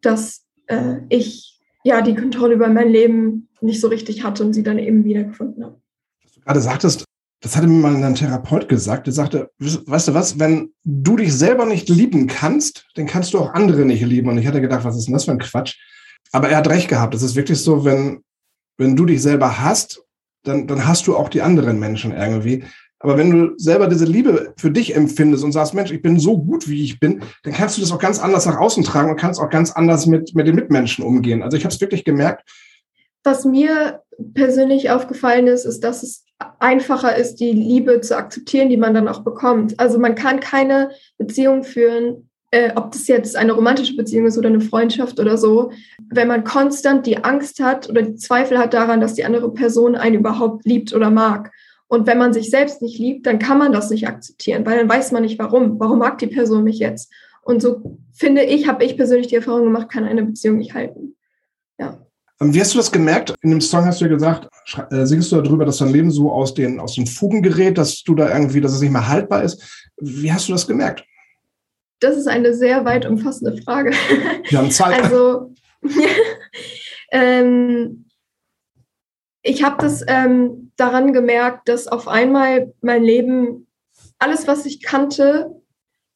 dass 0.00 0.42
äh, 0.66 0.96
ich 1.10 1.60
ja 1.84 2.02
die 2.02 2.16
Kontrolle 2.16 2.54
über 2.54 2.66
mein 2.66 2.88
Leben 2.88 3.48
nicht 3.60 3.80
so 3.80 3.86
richtig 3.86 4.24
hatte 4.24 4.42
und 4.42 4.52
sie 4.52 4.64
dann 4.64 4.80
eben 4.80 5.04
wiedergefunden 5.04 5.62
habe. 5.62 5.80
Was 6.24 6.32
du 6.32 6.40
gerade 6.40 6.60
sagtest, 6.60 7.04
das 7.40 7.56
hatte 7.56 7.68
mir 7.68 7.78
mal 7.78 7.94
ein 7.94 8.14
Therapeut 8.16 8.68
gesagt, 8.68 9.06
der 9.06 9.14
sagte, 9.14 9.48
weißt 9.60 10.08
du 10.08 10.14
was, 10.14 10.40
wenn 10.40 10.72
du 10.82 11.14
dich 11.14 11.32
selber 11.32 11.64
nicht 11.64 11.88
lieben 11.88 12.26
kannst, 12.26 12.88
dann 12.96 13.06
kannst 13.06 13.32
du 13.32 13.38
auch 13.38 13.54
andere 13.54 13.84
nicht 13.84 14.02
lieben. 14.02 14.28
Und 14.28 14.38
ich 14.38 14.46
hatte 14.48 14.60
gedacht, 14.60 14.82
was 14.82 14.96
ist 14.96 15.06
denn 15.06 15.14
das 15.14 15.26
für 15.26 15.30
ein 15.30 15.38
Quatsch? 15.38 15.78
Aber 16.32 16.48
er 16.48 16.56
hat 16.56 16.68
recht 16.68 16.88
gehabt. 16.88 17.14
Es 17.14 17.22
ist 17.22 17.36
wirklich 17.36 17.60
so, 17.60 17.84
wenn, 17.84 18.24
wenn 18.76 18.96
du 18.96 19.06
dich 19.06 19.22
selber 19.22 19.60
hast, 19.60 20.02
dann, 20.42 20.66
dann 20.66 20.84
hast 20.84 21.06
du 21.06 21.16
auch 21.16 21.28
die 21.28 21.42
anderen 21.42 21.78
Menschen 21.78 22.10
irgendwie. 22.10 22.64
Aber 23.02 23.18
wenn 23.18 23.30
du 23.30 23.58
selber 23.58 23.88
diese 23.88 24.04
Liebe 24.04 24.54
für 24.56 24.70
dich 24.70 24.94
empfindest 24.94 25.42
und 25.42 25.52
sagst, 25.52 25.74
Mensch, 25.74 25.90
ich 25.90 26.02
bin 26.02 26.18
so 26.18 26.38
gut, 26.38 26.68
wie 26.68 26.84
ich 26.84 27.00
bin, 27.00 27.22
dann 27.42 27.52
kannst 27.52 27.76
du 27.76 27.80
das 27.80 27.90
auch 27.90 27.98
ganz 27.98 28.20
anders 28.20 28.46
nach 28.46 28.58
außen 28.58 28.84
tragen 28.84 29.10
und 29.10 29.18
kannst 29.18 29.40
auch 29.40 29.50
ganz 29.50 29.72
anders 29.72 30.06
mit, 30.06 30.34
mit 30.34 30.46
den 30.46 30.54
Mitmenschen 30.54 31.04
umgehen. 31.04 31.42
Also 31.42 31.56
ich 31.56 31.64
habe 31.64 31.74
es 31.74 31.80
wirklich 31.80 32.04
gemerkt. 32.04 32.48
Was 33.24 33.44
mir 33.44 34.02
persönlich 34.34 34.90
aufgefallen 34.90 35.48
ist, 35.48 35.64
ist, 35.64 35.80
dass 35.80 36.02
es 36.02 36.24
einfacher 36.60 37.16
ist, 37.16 37.36
die 37.36 37.52
Liebe 37.52 38.00
zu 38.00 38.16
akzeptieren, 38.16 38.68
die 38.68 38.76
man 38.76 38.94
dann 38.94 39.08
auch 39.08 39.24
bekommt. 39.24 39.78
Also 39.78 39.98
man 39.98 40.14
kann 40.14 40.40
keine 40.40 40.90
Beziehung 41.18 41.64
führen, 41.64 42.28
äh, 42.52 42.72
ob 42.76 42.92
das 42.92 43.08
jetzt 43.08 43.34
eine 43.36 43.52
romantische 43.52 43.96
Beziehung 43.96 44.26
ist 44.26 44.38
oder 44.38 44.48
eine 44.48 44.60
Freundschaft 44.60 45.18
oder 45.18 45.38
so, 45.38 45.72
wenn 46.10 46.28
man 46.28 46.44
konstant 46.44 47.06
die 47.06 47.24
Angst 47.24 47.60
hat 47.60 47.88
oder 47.88 48.02
die 48.02 48.16
Zweifel 48.16 48.58
hat 48.58 48.74
daran, 48.74 49.00
dass 49.00 49.14
die 49.14 49.24
andere 49.24 49.52
Person 49.52 49.96
einen 49.96 50.16
überhaupt 50.16 50.64
liebt 50.66 50.92
oder 50.92 51.10
mag. 51.10 51.50
Und 51.92 52.06
wenn 52.06 52.16
man 52.16 52.32
sich 52.32 52.48
selbst 52.48 52.80
nicht 52.80 52.98
liebt, 52.98 53.26
dann 53.26 53.38
kann 53.38 53.58
man 53.58 53.70
das 53.70 53.90
nicht 53.90 54.08
akzeptieren, 54.08 54.64
weil 54.64 54.78
dann 54.78 54.88
weiß 54.88 55.12
man 55.12 55.24
nicht 55.24 55.38
warum. 55.38 55.78
Warum 55.78 55.98
mag 55.98 56.16
die 56.16 56.26
Person 56.26 56.64
mich 56.64 56.78
jetzt? 56.78 57.12
Und 57.42 57.60
so 57.60 57.98
finde 58.14 58.44
ich, 58.44 58.66
habe 58.66 58.82
ich 58.82 58.96
persönlich 58.96 59.26
die 59.26 59.34
Erfahrung 59.34 59.64
gemacht, 59.64 59.90
kann 59.90 60.04
eine 60.04 60.22
Beziehung 60.22 60.56
nicht 60.56 60.72
halten. 60.72 61.16
Ja. 61.78 62.00
Ähm, 62.40 62.54
wie 62.54 62.62
hast 62.62 62.72
du 62.72 62.78
das 62.78 62.90
gemerkt? 62.90 63.34
In 63.42 63.50
dem 63.50 63.60
Song 63.60 63.84
hast 63.84 64.00
du 64.00 64.06
ja 64.06 64.10
gesagt, 64.10 64.48
äh, 64.90 65.04
singst 65.04 65.32
du 65.32 65.42
darüber, 65.42 65.66
dass 65.66 65.76
dein 65.76 65.92
Leben 65.92 66.10
so 66.10 66.32
aus 66.32 66.54
den, 66.54 66.80
aus 66.80 66.94
den 66.94 67.06
Fugen 67.06 67.42
gerät, 67.42 67.76
dass 67.76 68.02
du 68.02 68.14
da 68.14 68.34
irgendwie, 68.34 68.62
dass 68.62 68.72
es 68.72 68.80
nicht 68.80 68.92
mehr 68.92 69.06
haltbar 69.06 69.42
ist. 69.42 69.62
Wie 70.00 70.32
hast 70.32 70.48
du 70.48 70.52
das 70.52 70.66
gemerkt? 70.66 71.04
Das 72.00 72.16
ist 72.16 72.26
eine 72.26 72.54
sehr 72.54 72.86
weit 72.86 73.04
umfassende 73.04 73.60
Frage. 73.60 73.90
Wir 74.48 74.58
haben 74.58 74.70
Zeit. 74.70 75.04
Also, 75.04 75.52
ähm, 77.12 78.01
ich 79.42 79.64
habe 79.64 79.82
das 79.82 80.04
ähm, 80.06 80.72
daran 80.76 81.12
gemerkt, 81.12 81.68
dass 81.68 81.88
auf 81.88 82.08
einmal 82.08 82.72
mein 82.80 83.02
Leben, 83.02 83.66
alles, 84.18 84.46
was 84.46 84.66
ich 84.66 84.82
kannte, 84.82 85.62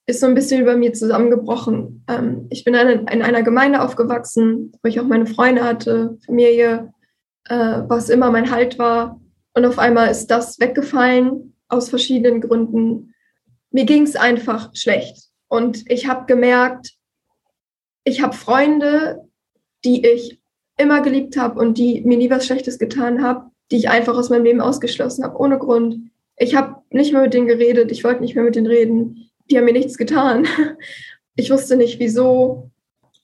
ist 0.06 0.20
so 0.20 0.26
ein 0.26 0.34
bisschen 0.34 0.60
über 0.60 0.76
mir 0.76 0.92
zusammengebrochen. 0.92 2.04
Ähm, 2.08 2.46
ich 2.50 2.64
bin 2.64 2.74
in, 2.74 3.06
in, 3.08 3.22
einer 3.22 3.42
Gemeinde 3.42 3.82
aufgewachsen, 3.82 4.72
wo 4.82 4.88
ich 4.88 5.00
auch 5.00 5.06
meine 5.06 5.26
Freunde 5.26 5.64
hatte, 5.64 6.16
Familie, 6.24 6.92
äh, 7.48 7.82
was 7.88 8.08
immer 8.08 8.30
mein 8.30 8.50
Halt 8.50 8.78
war. 8.78 9.20
Und 9.54 9.64
auf 9.64 9.78
einmal 9.78 10.10
ist 10.10 10.28
das 10.28 10.60
weggefallen 10.60 11.54
aus 11.68 11.88
verschiedenen 11.88 12.40
Gründen. 12.40 13.14
Mir 13.70 13.84
ging 13.84 14.04
es 14.04 14.14
einfach 14.14 14.70
schlecht. 14.74 15.30
Und 15.48 15.90
ich 15.90 16.06
habe 16.06 16.26
gemerkt, 16.26 16.92
ich 18.04 18.22
habe 18.22 18.36
Freunde, 18.36 19.28
die 19.84 20.06
ich 20.06 20.40
immer 20.76 21.00
geliebt 21.02 21.36
habe 21.36 21.58
und 21.58 21.78
die 21.78 22.02
mir 22.02 22.18
nie 22.18 22.30
was 22.30 22.46
Schlechtes 22.46 22.78
getan 22.78 23.22
habe, 23.22 23.50
die 23.70 23.76
ich 23.76 23.88
einfach 23.88 24.16
aus 24.16 24.30
meinem 24.30 24.44
Leben 24.44 24.60
ausgeschlossen 24.60 25.24
habe, 25.24 25.38
ohne 25.38 25.58
Grund. 25.58 26.10
Ich 26.36 26.54
habe 26.54 26.76
nicht 26.90 27.12
mehr 27.12 27.22
mit 27.22 27.34
denen 27.34 27.46
geredet, 27.46 27.90
ich 27.90 28.04
wollte 28.04 28.20
nicht 28.20 28.34
mehr 28.34 28.44
mit 28.44 28.56
denen 28.56 28.66
reden. 28.66 29.30
Die 29.50 29.56
haben 29.56 29.64
mir 29.64 29.72
nichts 29.72 29.96
getan. 29.96 30.46
Ich 31.38 31.50
wusste 31.50 31.76
nicht 31.76 31.98
wieso 31.98 32.70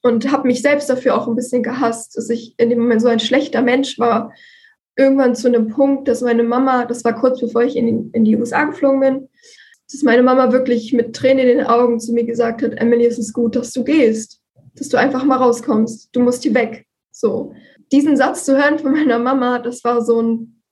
und 0.02 0.30
habe 0.30 0.46
mich 0.46 0.60
selbst 0.60 0.90
dafür 0.90 1.16
auch 1.16 1.28
ein 1.28 1.34
bisschen 1.34 1.62
gehasst, 1.62 2.16
dass 2.16 2.28
ich 2.28 2.54
in 2.58 2.68
dem 2.68 2.80
Moment 2.80 3.00
so 3.00 3.08
ein 3.08 3.20
schlechter 3.20 3.62
Mensch 3.62 3.98
war. 3.98 4.34
Irgendwann 4.96 5.34
zu 5.34 5.48
einem 5.48 5.68
Punkt, 5.68 6.08
dass 6.08 6.20
meine 6.20 6.42
Mama, 6.42 6.84
das 6.84 7.04
war 7.04 7.18
kurz 7.18 7.40
bevor 7.40 7.62
ich 7.62 7.74
in 7.74 7.86
die, 7.86 8.10
in 8.12 8.24
die 8.26 8.36
USA 8.36 8.64
geflogen 8.64 9.00
bin, 9.00 9.28
dass 9.90 10.02
meine 10.02 10.22
Mama 10.22 10.52
wirklich 10.52 10.92
mit 10.92 11.16
Tränen 11.16 11.48
in 11.48 11.58
den 11.58 11.66
Augen 11.66 12.00
zu 12.00 12.12
mir 12.12 12.24
gesagt 12.24 12.62
hat, 12.62 12.74
Emily, 12.74 13.06
es 13.06 13.18
ist 13.18 13.32
gut, 13.32 13.56
dass 13.56 13.72
du 13.72 13.84
gehst, 13.84 14.40
dass 14.74 14.88
du 14.88 14.98
einfach 14.98 15.24
mal 15.24 15.36
rauskommst, 15.36 16.10
du 16.12 16.20
musst 16.20 16.42
hier 16.42 16.54
weg. 16.54 16.86
So, 17.12 17.54
diesen 17.92 18.16
Satz 18.16 18.44
zu 18.44 18.56
hören 18.56 18.78
von 18.78 18.92
meiner 18.92 19.18
Mama, 19.18 19.58
das 19.58 19.84
war 19.84 20.02
so 20.02 20.20
ein, 20.20 20.62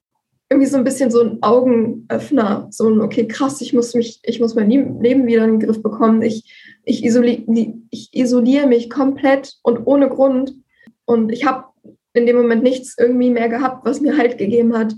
irgendwie 0.49 0.69
so 0.69 0.79
ein 0.79 0.85
bisschen 0.85 1.11
so 1.11 1.21
ein 1.21 1.43
Augenöffner, 1.43 2.67
so 2.71 2.89
ein, 2.89 3.01
okay, 3.01 3.29
krass, 3.29 3.61
ich 3.61 3.73
muss 3.73 3.95
mich, 3.95 4.21
ich 4.25 4.41
muss 4.41 4.55
mein 4.55 4.71
Leben 4.71 5.27
wieder 5.27 5.45
in 5.45 5.59
den 5.59 5.61
Griff 5.61 5.83
bekommen. 5.83 6.23
Ich, 6.23 6.79
ich, 6.85 7.05
isoli 7.05 7.45
ich 7.91 8.09
isoliere 8.13 8.67
mich 8.67 8.91
komplett 8.91 9.55
und 9.63 9.87
ohne 9.87 10.09
Grund. 10.09 10.55
Und 11.05 11.31
ich 11.31 11.47
habe 11.47 11.67
in 12.15 12.27
dem 12.27 12.37
Moment 12.37 12.63
nichts 12.63 12.97
irgendwie 12.99 13.31
mehr 13.31 13.49
gehabt, 13.49 13.85
was 13.85 14.01
mir 14.01 14.17
Halt 14.17 14.39
gegeben 14.39 14.77
hat. 14.77 14.95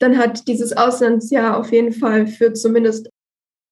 Dann 0.00 0.18
hat 0.18 0.48
dieses 0.48 0.76
Auslandsjahr 0.76 1.56
auf 1.56 1.72
jeden 1.72 1.92
Fall 1.92 2.26
für 2.26 2.52
zumindest 2.52 3.08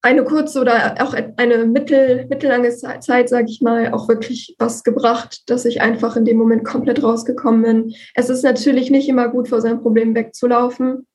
eine 0.02 0.24
kurze 0.24 0.60
oder 0.60 0.96
auch 1.00 1.14
eine 1.36 1.64
mittel, 1.64 2.26
mittellange 2.28 2.70
Zeit, 2.70 3.28
sage 3.28 3.46
ich 3.48 3.60
mal, 3.60 3.92
auch 3.92 4.08
wirklich 4.08 4.56
was 4.58 4.82
gebracht, 4.82 5.42
dass 5.46 5.64
ich 5.64 5.80
einfach 5.80 6.16
in 6.16 6.24
dem 6.24 6.36
Moment 6.36 6.64
komplett 6.64 7.02
rausgekommen 7.02 7.62
bin. 7.62 7.94
Es 8.14 8.28
ist 8.28 8.42
natürlich 8.42 8.90
nicht 8.90 9.08
immer 9.08 9.28
gut, 9.28 9.48
vor 9.48 9.60
seinem 9.60 9.80
Problem 9.80 10.16
wegzulaufen. 10.16 11.06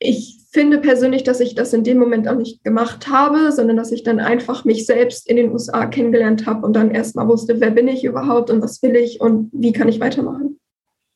Ich 0.00 0.40
finde 0.52 0.78
persönlich, 0.78 1.22
dass 1.22 1.38
ich 1.38 1.54
das 1.54 1.72
in 1.72 1.84
dem 1.84 1.98
Moment 1.98 2.28
auch 2.28 2.34
nicht 2.34 2.64
gemacht 2.64 3.08
habe, 3.08 3.52
sondern 3.52 3.76
dass 3.76 3.92
ich 3.92 4.02
dann 4.02 4.18
einfach 4.18 4.64
mich 4.64 4.84
selbst 4.84 5.28
in 5.28 5.36
den 5.36 5.52
USA 5.52 5.86
kennengelernt 5.86 6.44
habe 6.44 6.66
und 6.66 6.74
dann 6.74 6.90
erstmal 6.90 7.28
wusste, 7.28 7.60
wer 7.60 7.70
bin 7.70 7.86
ich 7.86 8.02
überhaupt 8.02 8.50
und 8.50 8.60
was 8.60 8.82
will 8.82 8.96
ich 8.96 9.20
und 9.20 9.50
wie 9.52 9.72
kann 9.72 9.88
ich 9.88 10.00
weitermachen. 10.00 10.58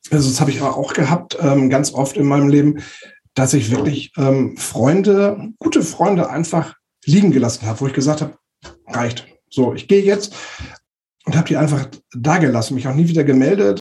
also 0.09 0.29
das 0.29 0.39
habe 0.39 0.51
ich 0.51 0.61
auch 0.61 0.93
gehabt, 0.93 1.37
ähm, 1.41 1.69
ganz 1.69 1.93
oft 1.93 2.15
in 2.15 2.25
meinem 2.25 2.47
Leben, 2.47 2.81
dass 3.33 3.53
ich 3.53 3.71
wirklich 3.71 4.11
ähm, 4.17 4.55
Freunde, 4.57 5.51
gute 5.59 5.81
Freunde 5.81 6.29
einfach 6.29 6.78
liegen 7.05 7.31
gelassen 7.31 7.65
habe, 7.65 7.79
wo 7.81 7.87
ich 7.87 7.93
gesagt 7.93 8.21
habe, 8.21 8.37
reicht. 8.87 9.27
So, 9.49 9.73
ich 9.73 9.87
gehe 9.87 10.03
jetzt 10.03 10.35
und 11.25 11.35
habe 11.35 11.47
die 11.47 11.57
einfach 11.57 11.87
da 12.13 12.37
gelassen, 12.37 12.75
mich 12.75 12.87
auch 12.87 12.95
nie 12.95 13.07
wieder 13.07 13.23
gemeldet. 13.23 13.79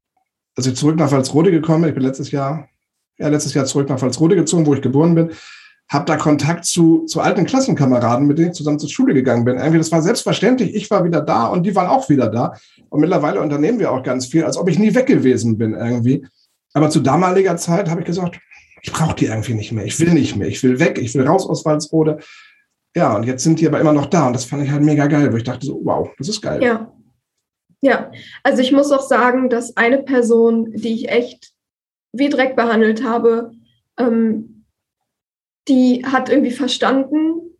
Als 0.56 0.66
ich 0.66 0.76
zurück 0.76 0.96
nach 0.96 1.12
Walsrode 1.12 1.50
gekommen 1.50 1.88
ich 1.88 1.94
bin 1.94 2.02
letztes 2.02 2.30
Jahr, 2.30 2.68
ja, 3.18 3.28
letztes 3.28 3.54
Jahr 3.54 3.64
zurück 3.64 3.88
nach 3.88 4.00
Walsrode 4.00 4.36
gezogen, 4.36 4.66
wo 4.66 4.74
ich 4.74 4.82
geboren 4.82 5.14
bin, 5.14 5.30
habe 5.88 6.04
da 6.04 6.16
Kontakt 6.16 6.66
zu, 6.66 7.06
zu 7.06 7.20
alten 7.20 7.46
Klassenkameraden, 7.46 8.26
mit 8.26 8.38
denen 8.38 8.48
ich 8.50 8.56
zusammen 8.56 8.78
zur 8.78 8.90
Schule 8.90 9.14
gegangen 9.14 9.44
bin. 9.44 9.56
Irgendwie, 9.56 9.78
das 9.78 9.90
war 9.90 10.02
selbstverständlich. 10.02 10.74
Ich 10.74 10.90
war 10.90 11.04
wieder 11.04 11.22
da 11.22 11.46
und 11.46 11.62
die 11.64 11.74
waren 11.74 11.86
auch 11.86 12.08
wieder 12.10 12.28
da. 12.28 12.54
Und 12.90 13.00
mittlerweile 13.00 13.40
unternehmen 13.40 13.78
wir 13.78 13.90
auch 13.90 14.02
ganz 14.02 14.26
viel, 14.26 14.44
als 14.44 14.58
ob 14.58 14.68
ich 14.68 14.78
nie 14.78 14.94
weg 14.94 15.06
gewesen 15.06 15.56
bin 15.56 15.74
irgendwie. 15.74 16.26
Aber 16.74 16.90
zu 16.90 17.00
damaliger 17.00 17.56
Zeit 17.56 17.88
habe 17.88 18.00
ich 18.00 18.06
gesagt, 18.06 18.38
ich 18.82 18.92
brauche 18.92 19.16
die 19.16 19.26
irgendwie 19.26 19.54
nicht 19.54 19.72
mehr. 19.72 19.84
Ich 19.84 19.98
will 19.98 20.12
nicht 20.12 20.36
mehr. 20.36 20.48
Ich 20.48 20.62
will 20.62 20.78
weg. 20.78 20.98
Ich 20.98 21.14
will 21.14 21.26
raus 21.26 21.48
aus 21.48 21.64
Walsrode. 21.64 22.18
Ja, 22.96 23.16
und 23.16 23.24
jetzt 23.24 23.44
sind 23.44 23.60
die 23.60 23.66
aber 23.66 23.80
immer 23.80 23.92
noch 23.92 24.06
da. 24.06 24.26
Und 24.26 24.32
das 24.32 24.44
fand 24.44 24.64
ich 24.64 24.70
halt 24.70 24.82
mega 24.82 25.06
geil, 25.06 25.32
wo 25.32 25.36
ich 25.36 25.44
dachte 25.44 25.66
so, 25.66 25.80
wow, 25.84 26.08
das 26.18 26.28
ist 26.28 26.40
geil. 26.40 26.62
Ja. 26.62 26.92
Ja, 27.80 28.10
also 28.42 28.60
ich 28.60 28.72
muss 28.72 28.90
auch 28.90 29.02
sagen, 29.02 29.50
dass 29.50 29.76
eine 29.76 30.02
Person, 30.02 30.72
die 30.72 30.94
ich 30.94 31.08
echt 31.10 31.52
wie 32.12 32.28
Dreck 32.28 32.56
behandelt 32.56 33.04
habe, 33.04 33.52
ähm, 33.96 34.64
die 35.68 36.04
hat 36.04 36.28
irgendwie 36.28 36.50
verstanden, 36.50 37.56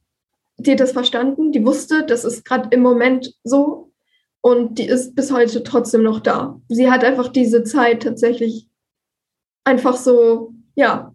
die 0.57 0.73
hat 0.73 0.81
das 0.81 0.93
verstanden, 0.93 1.53
die 1.53 1.65
wusste, 1.65 2.05
das 2.05 2.25
ist 2.25 2.45
gerade 2.45 2.69
im 2.73 2.81
Moment 2.81 3.35
so 3.45 3.93
und 4.41 4.79
die 4.79 4.87
ist 4.87 5.15
bis 5.15 5.31
heute 5.31 5.63
trotzdem 5.63 6.03
noch 6.03 6.21
da. 6.21 6.61
Sie 6.69 6.91
hat 6.91 7.05
einfach 7.05 7.29
diese 7.29 7.63
Zeit 7.63 8.03
tatsächlich 8.03 8.69
einfach 9.65 9.97
so, 9.97 10.53
ja, 10.75 11.15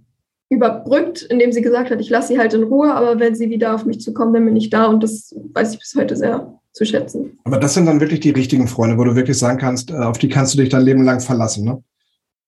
überbrückt, 0.50 1.24
indem 1.24 1.52
sie 1.52 1.62
gesagt 1.62 1.90
hat, 1.90 2.00
ich 2.00 2.10
lasse 2.10 2.30
sie 2.30 2.40
halt 2.40 2.54
in 2.54 2.64
Ruhe, 2.64 2.94
aber 2.94 3.20
wenn 3.20 3.36
sie 3.36 3.50
wieder 3.50 3.74
auf 3.74 3.86
mich 3.86 4.02
zukommt, 4.02 4.36
dann 4.36 4.46
bin 4.46 4.56
ich 4.56 4.70
da 4.70 4.86
und 4.86 5.02
das 5.04 5.36
weiß 5.54 5.74
ich 5.74 5.80
bis 5.80 5.96
heute 5.96 6.16
sehr 6.16 6.60
zu 6.72 6.86
schätzen. 6.86 7.40
Aber 7.44 7.60
das 7.60 7.74
sind 7.74 7.86
dann 7.86 8.00
wirklich 8.00 8.20
die 8.20 8.32
richtigen 8.32 8.68
Freunde, 8.68 8.98
wo 8.98 9.04
du 9.04 9.16
wirklich 9.16 9.38
sagen 9.38 9.60
kannst, 9.60 9.92
äh, 9.92 9.96
auf 9.96 10.18
die 10.18 10.30
kannst 10.30 10.54
du 10.54 10.58
dich 10.58 10.70
dein 10.70 10.84
Leben 10.84 11.04
lang 11.04 11.20
verlassen, 11.20 11.66
ne? 11.66 11.84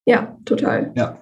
Ja, 0.05 0.38
total. 0.45 0.91
Ja. 0.95 1.19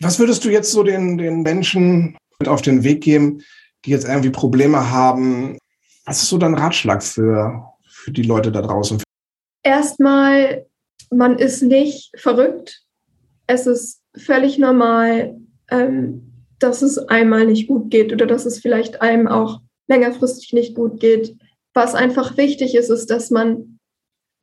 Was 0.00 0.18
würdest 0.18 0.44
du 0.44 0.50
jetzt 0.50 0.70
so 0.70 0.82
den, 0.82 1.16
den 1.16 1.42
Menschen 1.42 2.16
mit 2.38 2.48
auf 2.48 2.60
den 2.60 2.84
Weg 2.84 3.02
geben, 3.02 3.42
die 3.84 3.90
jetzt 3.90 4.06
irgendwie 4.06 4.30
Probleme 4.30 4.90
haben? 4.90 5.56
Was 6.04 6.22
ist 6.22 6.28
so 6.28 6.36
dein 6.36 6.54
Ratschlag 6.54 7.02
für, 7.02 7.64
für 7.86 8.12
die 8.12 8.22
Leute 8.22 8.52
da 8.52 8.60
draußen? 8.60 9.02
Erstmal, 9.62 10.66
man 11.10 11.38
ist 11.38 11.62
nicht 11.62 12.12
verrückt. 12.18 12.82
Es 13.46 13.66
ist 13.66 14.02
völlig 14.16 14.58
normal, 14.58 15.36
ähm, 15.70 16.32
dass 16.58 16.82
es 16.82 16.98
einmal 16.98 17.46
nicht 17.46 17.68
gut 17.68 17.90
geht 17.90 18.12
oder 18.12 18.26
dass 18.26 18.46
es 18.46 18.60
vielleicht 18.60 19.02
einem 19.02 19.28
auch 19.28 19.60
längerfristig 19.88 20.52
nicht 20.52 20.74
gut 20.74 21.00
geht. 21.00 21.36
Was 21.74 21.94
einfach 21.94 22.36
wichtig 22.36 22.74
ist, 22.74 22.88
ist, 22.88 23.10
dass 23.10 23.30
man 23.30 23.78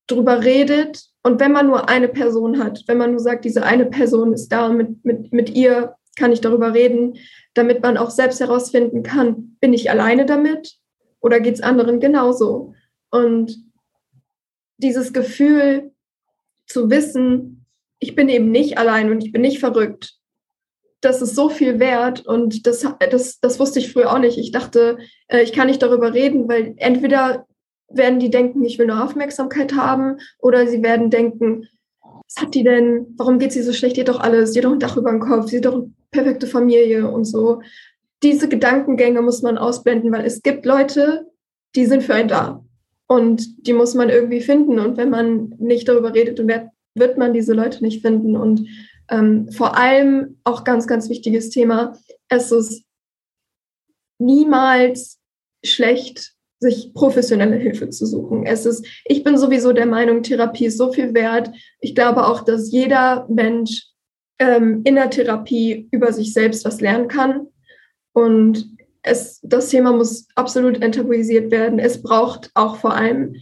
drüber 0.08 0.44
redet 0.44 1.04
und 1.24 1.40
wenn 1.40 1.54
man 1.54 1.68
nur 1.68 1.90
eine 1.90 2.10
Person 2.10 2.62
hat, 2.62 2.84
wenn 2.88 2.98
man 2.98 3.12
nur 3.12 3.20
sagt, 3.20 3.46
diese 3.46 3.64
eine 3.64 3.86
Person 3.86 4.34
ist 4.34 4.50
da 4.50 4.68
und 4.68 4.78
mit, 4.78 5.06
mit, 5.06 5.34
mit 5.34 5.50
ihr 5.56 5.96
kann 6.18 6.32
ich 6.32 6.42
darüber 6.42 6.74
reden, 6.74 7.18
damit 7.54 7.82
man 7.82 7.98
auch 7.98 8.10
selbst 8.10 8.40
herausfinden 8.40 9.04
kann, 9.04 9.58
bin 9.62 9.74
ich 9.74 9.90
alleine 9.90 10.26
damit 10.26 10.78
oder 11.22 11.40
geht 11.40 11.56
es 11.56 11.62
anderen 11.62 12.00
genauso? 12.00 12.74
Und 13.10 13.58
dieses 14.78 15.14
Gefühl 15.14 15.92
zu 16.68 16.90
wissen, 16.90 17.66
ich 18.00 18.16
bin 18.16 18.28
eben 18.28 18.52
nicht 18.52 18.78
allein 18.78 19.10
und 19.10 19.24
ich 19.24 19.32
bin 19.32 19.42
nicht 19.42 19.60
verrückt, 19.60 20.16
das 21.04 21.22
ist 21.22 21.36
so 21.36 21.50
viel 21.50 21.80
wert 21.80 22.26
und 22.26 22.66
das, 22.66 22.86
das, 23.12 23.40
das 23.40 23.60
wusste 23.60 23.80
ich 23.80 23.92
früher 23.92 24.12
auch 24.12 24.20
nicht. 24.20 24.38
Ich 24.38 24.52
dachte, 24.52 24.98
äh, 25.28 25.44
ich 25.44 25.52
kann 25.52 25.68
nicht 25.68 25.82
darüber 25.82 26.14
reden, 26.14 26.48
weil 26.48 26.74
entweder 26.78 27.46
werden 27.90 28.20
die 28.20 28.30
denken, 28.30 28.64
ich 28.64 28.80
will 28.80 28.88
nur 28.88 29.04
Aufmerksamkeit 29.04 29.76
haben 29.76 30.18
oder 30.40 30.66
sie 30.66 30.82
werden 30.82 31.10
denken, 31.10 31.68
was 32.02 32.42
hat 32.42 32.56
die 32.56 32.64
denn, 32.64 33.14
warum 33.18 33.38
geht 33.38 33.52
sie 33.52 33.62
so 33.62 33.74
schlecht, 33.74 34.00
hat 34.00 34.08
doch 34.08 34.22
alles, 34.22 34.56
hat 34.56 34.64
doch 34.64 34.72
ein 34.72 34.80
Dach 34.80 34.98
über 34.98 35.12
dem 35.12 35.20
Kopf, 35.20 35.50
sie 35.50 35.58
hat 35.58 35.66
doch 35.66 35.74
eine 35.74 35.92
perfekte 36.12 36.48
Familie 36.48 37.10
und 37.10 37.26
so. 37.26 37.62
Diese 38.24 38.48
Gedankengänge 38.48 39.22
muss 39.22 39.42
man 39.42 39.58
ausblenden, 39.58 40.12
weil 40.12 40.26
es 40.26 40.42
gibt 40.42 40.66
Leute, 40.66 41.28
die 41.76 41.86
sind 41.86 42.04
für 42.04 42.14
einen 42.14 42.30
da 42.30 42.64
und 43.08 43.68
die 43.68 43.74
muss 43.74 43.94
man 43.94 44.10
irgendwie 44.10 44.42
finden 44.42 44.80
und 44.80 44.96
wenn 44.96 45.10
man 45.10 45.54
nicht 45.60 45.90
darüber 45.90 46.14
redet, 46.14 46.40
dann 46.40 46.70
wird 46.96 47.18
man 47.18 47.34
diese 47.34 47.54
Leute 47.54 47.84
nicht 47.84 48.02
finden 48.02 48.38
und 48.38 48.66
ähm, 49.10 49.52
vor 49.52 49.78
allem 49.78 50.40
auch 50.44 50.64
ganz, 50.64 50.88
ganz 50.88 51.10
wichtiges 51.10 51.50
Thema, 51.50 51.98
es 52.30 52.52
ist 52.52 52.84
niemals 54.20 55.20
schlecht, 55.64 56.34
sich 56.60 56.94
professionelle 56.94 57.58
Hilfe 57.58 57.90
zu 57.90 58.06
suchen. 58.06 58.46
Es 58.46 58.66
ist, 58.66 58.86
ich 59.06 59.24
bin 59.24 59.38
sowieso 59.38 59.74
der 59.74 59.86
Meinung, 59.86 60.24
Therapie 60.24 60.66
ist 60.66 60.78
so 60.78 60.92
viel 60.92 61.14
wert. 61.14 61.52
Ich 61.80 61.94
glaube 61.94 62.26
auch, 62.26 62.42
dass 62.42 62.72
jeder 62.72 63.28
Mensch 63.30 63.88
ähm, 64.40 64.82
in 64.86 64.96
der 64.96 65.10
Therapie 65.10 65.90
über 65.92 66.14
sich 66.14 66.34
selbst 66.34 66.66
was 66.66 66.82
lernen 66.82 67.08
kann. 67.08 67.48
Und 68.14 68.70
es, 69.04 69.40
das 69.44 69.70
Thema 69.70 69.92
muss 69.92 70.28
absolut 70.36 70.82
enttabuisiert 70.82 71.52
werden. 71.52 71.80
Es 71.80 72.02
braucht 72.02 72.50
auch 72.54 72.78
vor 72.78 72.94
allem 72.94 73.36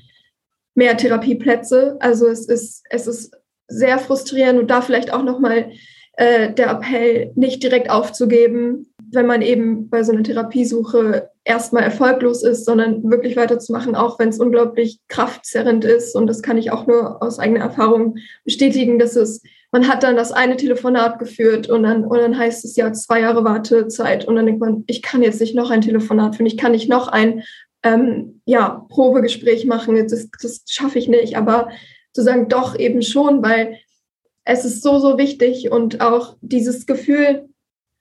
mehr 0.73 0.97
Therapieplätze. 0.97 1.97
Also 1.99 2.27
es 2.27 2.47
ist, 2.47 2.83
es 2.89 3.07
ist 3.07 3.37
sehr 3.71 3.99
frustrierend 3.99 4.59
und 4.59 4.69
da 4.69 4.81
vielleicht 4.81 5.13
auch 5.13 5.23
nochmal 5.23 5.71
äh, 6.13 6.53
der 6.53 6.69
Appell, 6.69 7.31
nicht 7.35 7.63
direkt 7.63 7.89
aufzugeben, 7.89 8.93
wenn 9.11 9.25
man 9.25 9.41
eben 9.41 9.89
bei 9.89 10.03
so 10.03 10.11
einer 10.11 10.23
Therapiesuche 10.23 11.29
erstmal 11.43 11.83
erfolglos 11.83 12.43
ist, 12.43 12.65
sondern 12.65 13.09
wirklich 13.09 13.35
weiterzumachen, 13.35 13.95
auch 13.95 14.19
wenn 14.19 14.29
es 14.29 14.39
unglaublich 14.39 14.99
kraftzerrend 15.07 15.85
ist. 15.85 16.15
Und 16.15 16.27
das 16.27 16.41
kann 16.41 16.57
ich 16.57 16.71
auch 16.71 16.87
nur 16.87 17.21
aus 17.21 17.39
eigener 17.39 17.61
Erfahrung 17.61 18.17
bestätigen, 18.45 18.99
dass 18.99 19.15
es, 19.15 19.41
man 19.71 19.87
hat 19.87 20.03
dann 20.03 20.15
das 20.15 20.31
eine 20.31 20.57
Telefonat 20.57 21.19
geführt 21.19 21.69
und 21.69 21.83
dann, 21.83 22.05
und 22.05 22.17
dann 22.17 22.37
heißt 22.37 22.65
es 22.65 22.75
ja 22.75 22.93
zwei 22.93 23.21
Jahre 23.21 23.43
Wartezeit. 23.43 24.25
Und 24.25 24.35
dann 24.35 24.45
denkt 24.45 24.61
man, 24.61 24.83
ich 24.87 25.01
kann 25.01 25.23
jetzt 25.23 25.41
nicht 25.41 25.55
noch 25.55 25.71
ein 25.71 25.81
Telefonat 25.81 26.35
führen, 26.35 26.47
ich 26.47 26.57
kann 26.57 26.73
nicht 26.73 26.89
noch 26.89 27.07
ein 27.07 27.43
ähm, 27.83 28.41
ja, 28.45 28.85
Probegespräch 28.89 29.65
machen, 29.65 29.95
das, 29.95 30.29
das 30.41 30.63
schaffe 30.67 30.99
ich 30.99 31.07
nicht. 31.07 31.35
Aber 31.35 31.69
zu 32.13 32.23
sagen, 32.23 32.47
doch 32.49 32.77
eben 32.77 33.01
schon, 33.01 33.43
weil 33.43 33.77
es 34.43 34.65
ist 34.65 34.83
so, 34.83 34.99
so 34.99 35.17
wichtig 35.17 35.71
und 35.71 36.01
auch 36.01 36.35
dieses 36.41 36.85
Gefühl, 36.85 37.47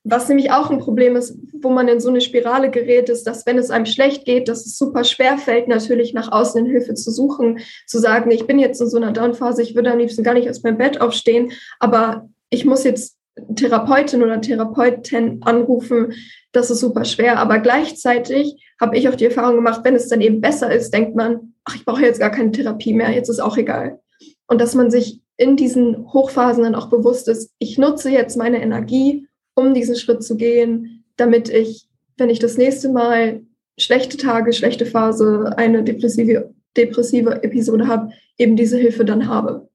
was 0.03 0.29
nämlich 0.29 0.51
auch 0.51 0.71
ein 0.71 0.79
Problem 0.79 1.15
ist, 1.15 1.37
wo 1.61 1.69
man 1.69 1.87
in 1.87 2.01
so 2.01 2.09
eine 2.09 2.23
Spirale 2.23 2.71
gerät, 2.71 3.11
ist, 3.11 3.27
dass 3.27 3.45
wenn 3.45 3.59
es 3.59 3.71
einem 3.71 3.85
schlecht 3.85 4.25
geht, 4.25 4.49
dass 4.49 4.65
es 4.65 4.79
super 4.79 5.05
schwer 5.05 5.37
fällt, 5.37 5.69
natürlich 5.69 6.15
nach 6.15 6.33
außen 6.33 6.65
in 6.65 6.71
Hilfe 6.71 6.95
zu 6.95 7.11
suchen, 7.11 7.59
zu 7.87 7.99
sagen, 7.99 8.31
ich 8.31 8.47
bin 8.47 8.59
jetzt 8.59 8.81
in 8.81 8.89
so 8.89 8.97
einer 8.97 9.13
Downphase, 9.13 9.63
ich 9.63 9.75
würde 9.75 9.93
am 9.93 9.99
liebsten 9.99 10.25
gar 10.25 10.35
nicht 10.35 10.49
aus 10.49 10.63
meinem 10.63 10.79
Bett 10.79 11.01
aufstehen, 11.01 11.53
aber 11.79 12.29
ich 12.49 12.65
muss 12.65 12.85
jetzt 12.85 13.19
Therapeutin 13.55 14.23
oder 14.23 14.41
Therapeutin 14.41 15.43
anrufen, 15.43 16.15
das 16.53 16.71
ist 16.71 16.81
super 16.81 17.05
schwer. 17.05 17.39
Aber 17.39 17.59
gleichzeitig 17.59 18.57
habe 18.81 18.97
ich 18.97 19.09
auch 19.09 19.15
die 19.15 19.27
Erfahrung 19.27 19.57
gemacht, 19.57 19.83
wenn 19.85 19.95
es 19.95 20.09
dann 20.09 20.21
eben 20.21 20.41
besser 20.41 20.73
ist, 20.73 20.93
denkt 20.93 21.15
man, 21.15 21.50
ach, 21.65 21.77
ich 21.77 21.85
brauche 21.85 22.03
jetzt 22.03 22.21
gar 22.21 22.31
keine 22.31 22.53
Therapie 22.53 22.95
mehr, 22.95 23.11
jetzt 23.11 23.29
ist 23.29 23.41
auch 23.41 23.57
egal. 23.57 24.01
Und 24.47 24.61
dass 24.61 24.75
man 24.75 24.91
sich 24.91 25.21
in 25.37 25.57
diesen 25.57 26.13
Hochphasen 26.13 26.65
dann 26.65 26.75
auch 26.75 26.91
bewusst 26.91 27.29
ist, 27.29 27.53
ich 27.59 27.79
nutze 27.79 28.11
jetzt 28.11 28.37
meine 28.37 28.61
Energie, 28.61 29.27
um 29.55 29.75
diesen 29.75 29.97
Schritt 29.97 30.23
zu 30.23 30.37
gehen, 30.37 31.05
damit 31.17 31.49
ich, 31.49 31.89
wenn 32.19 32.31
ich 32.31 32.39
das 32.39 32.57
nächste 32.57 32.91
Mal 32.91 33.43
schlechte 33.79 34.17
Tage, 34.17 34.53
schlechte 34.53 34.87
Phase, 34.87 35.55
eine 35.57 35.83
depressive, 35.83 36.53
depressive 36.77 37.43
Episode 37.43 37.87
habe, 37.87 38.13
eben 38.39 38.57
diese 38.57 38.77
Hilfe 38.77 39.05
dann 39.05 39.29
habe. 39.29 39.69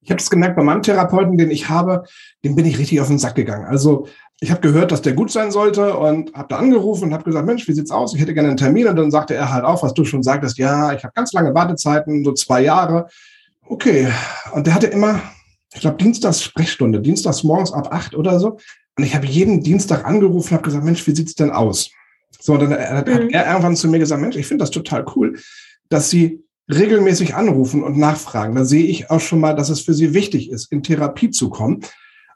Ich 0.00 0.10
habe 0.10 0.18
das 0.18 0.30
gemerkt 0.30 0.56
bei 0.56 0.64
meinem 0.64 0.82
Therapeuten, 0.82 1.38
den 1.38 1.50
ich 1.50 1.68
habe, 1.68 2.04
dem 2.44 2.56
bin 2.56 2.66
ich 2.66 2.78
richtig 2.78 3.00
auf 3.00 3.06
den 3.06 3.18
Sack 3.18 3.36
gegangen. 3.36 3.66
Also 3.66 4.08
ich 4.42 4.50
habe 4.50 4.60
gehört, 4.60 4.90
dass 4.90 5.02
der 5.02 5.12
gut 5.12 5.30
sein 5.30 5.52
sollte 5.52 5.96
und 5.96 6.34
habe 6.34 6.48
da 6.48 6.56
angerufen 6.56 7.04
und 7.04 7.12
habe 7.12 7.22
gesagt, 7.22 7.46
Mensch, 7.46 7.68
wie 7.68 7.72
sieht's 7.74 7.92
aus? 7.92 8.12
Ich 8.12 8.20
hätte 8.20 8.34
gerne 8.34 8.48
einen 8.48 8.56
Termin. 8.56 8.88
Und 8.88 8.96
dann 8.96 9.12
sagte 9.12 9.36
er 9.36 9.52
halt 9.52 9.64
auch, 9.64 9.84
was 9.84 9.94
du 9.94 10.04
schon 10.04 10.24
sagtest, 10.24 10.58
ja, 10.58 10.92
ich 10.92 11.04
habe 11.04 11.12
ganz 11.14 11.32
lange 11.32 11.54
Wartezeiten, 11.54 12.24
so 12.24 12.32
zwei 12.32 12.60
Jahre. 12.60 13.06
Okay. 13.64 14.08
Und 14.52 14.66
der 14.66 14.74
hatte 14.74 14.88
immer, 14.88 15.20
ich 15.72 15.80
glaube, 15.80 15.96
Dienstags 15.98 16.42
Sprechstunde, 16.42 17.00
Dienstags 17.00 17.44
morgens 17.44 17.72
ab 17.72 17.94
acht 17.94 18.16
oder 18.16 18.40
so. 18.40 18.58
Und 18.98 19.04
ich 19.04 19.14
habe 19.14 19.26
jeden 19.26 19.62
Dienstag 19.62 20.04
angerufen 20.04 20.48
und 20.48 20.54
habe 20.54 20.64
gesagt, 20.64 20.84
Mensch, 20.84 21.06
wie 21.06 21.14
sieht's 21.14 21.36
denn 21.36 21.52
aus? 21.52 21.92
So, 22.40 22.54
und 22.54 22.62
dann 22.62 22.72
hat 22.72 23.06
mhm. 23.06 23.28
er 23.30 23.46
irgendwann 23.46 23.76
zu 23.76 23.86
mir 23.86 24.00
gesagt, 24.00 24.20
Mensch, 24.20 24.34
ich 24.34 24.48
finde 24.48 24.64
das 24.64 24.72
total 24.72 25.04
cool, 25.14 25.38
dass 25.88 26.10
Sie 26.10 26.42
regelmäßig 26.68 27.36
anrufen 27.36 27.84
und 27.84 27.96
nachfragen. 27.96 28.56
Da 28.56 28.64
sehe 28.64 28.86
ich 28.86 29.08
auch 29.08 29.20
schon 29.20 29.38
mal, 29.38 29.54
dass 29.54 29.68
es 29.68 29.82
für 29.82 29.94
Sie 29.94 30.14
wichtig 30.14 30.50
ist, 30.50 30.72
in 30.72 30.82
Therapie 30.82 31.30
zu 31.30 31.48
kommen. 31.48 31.84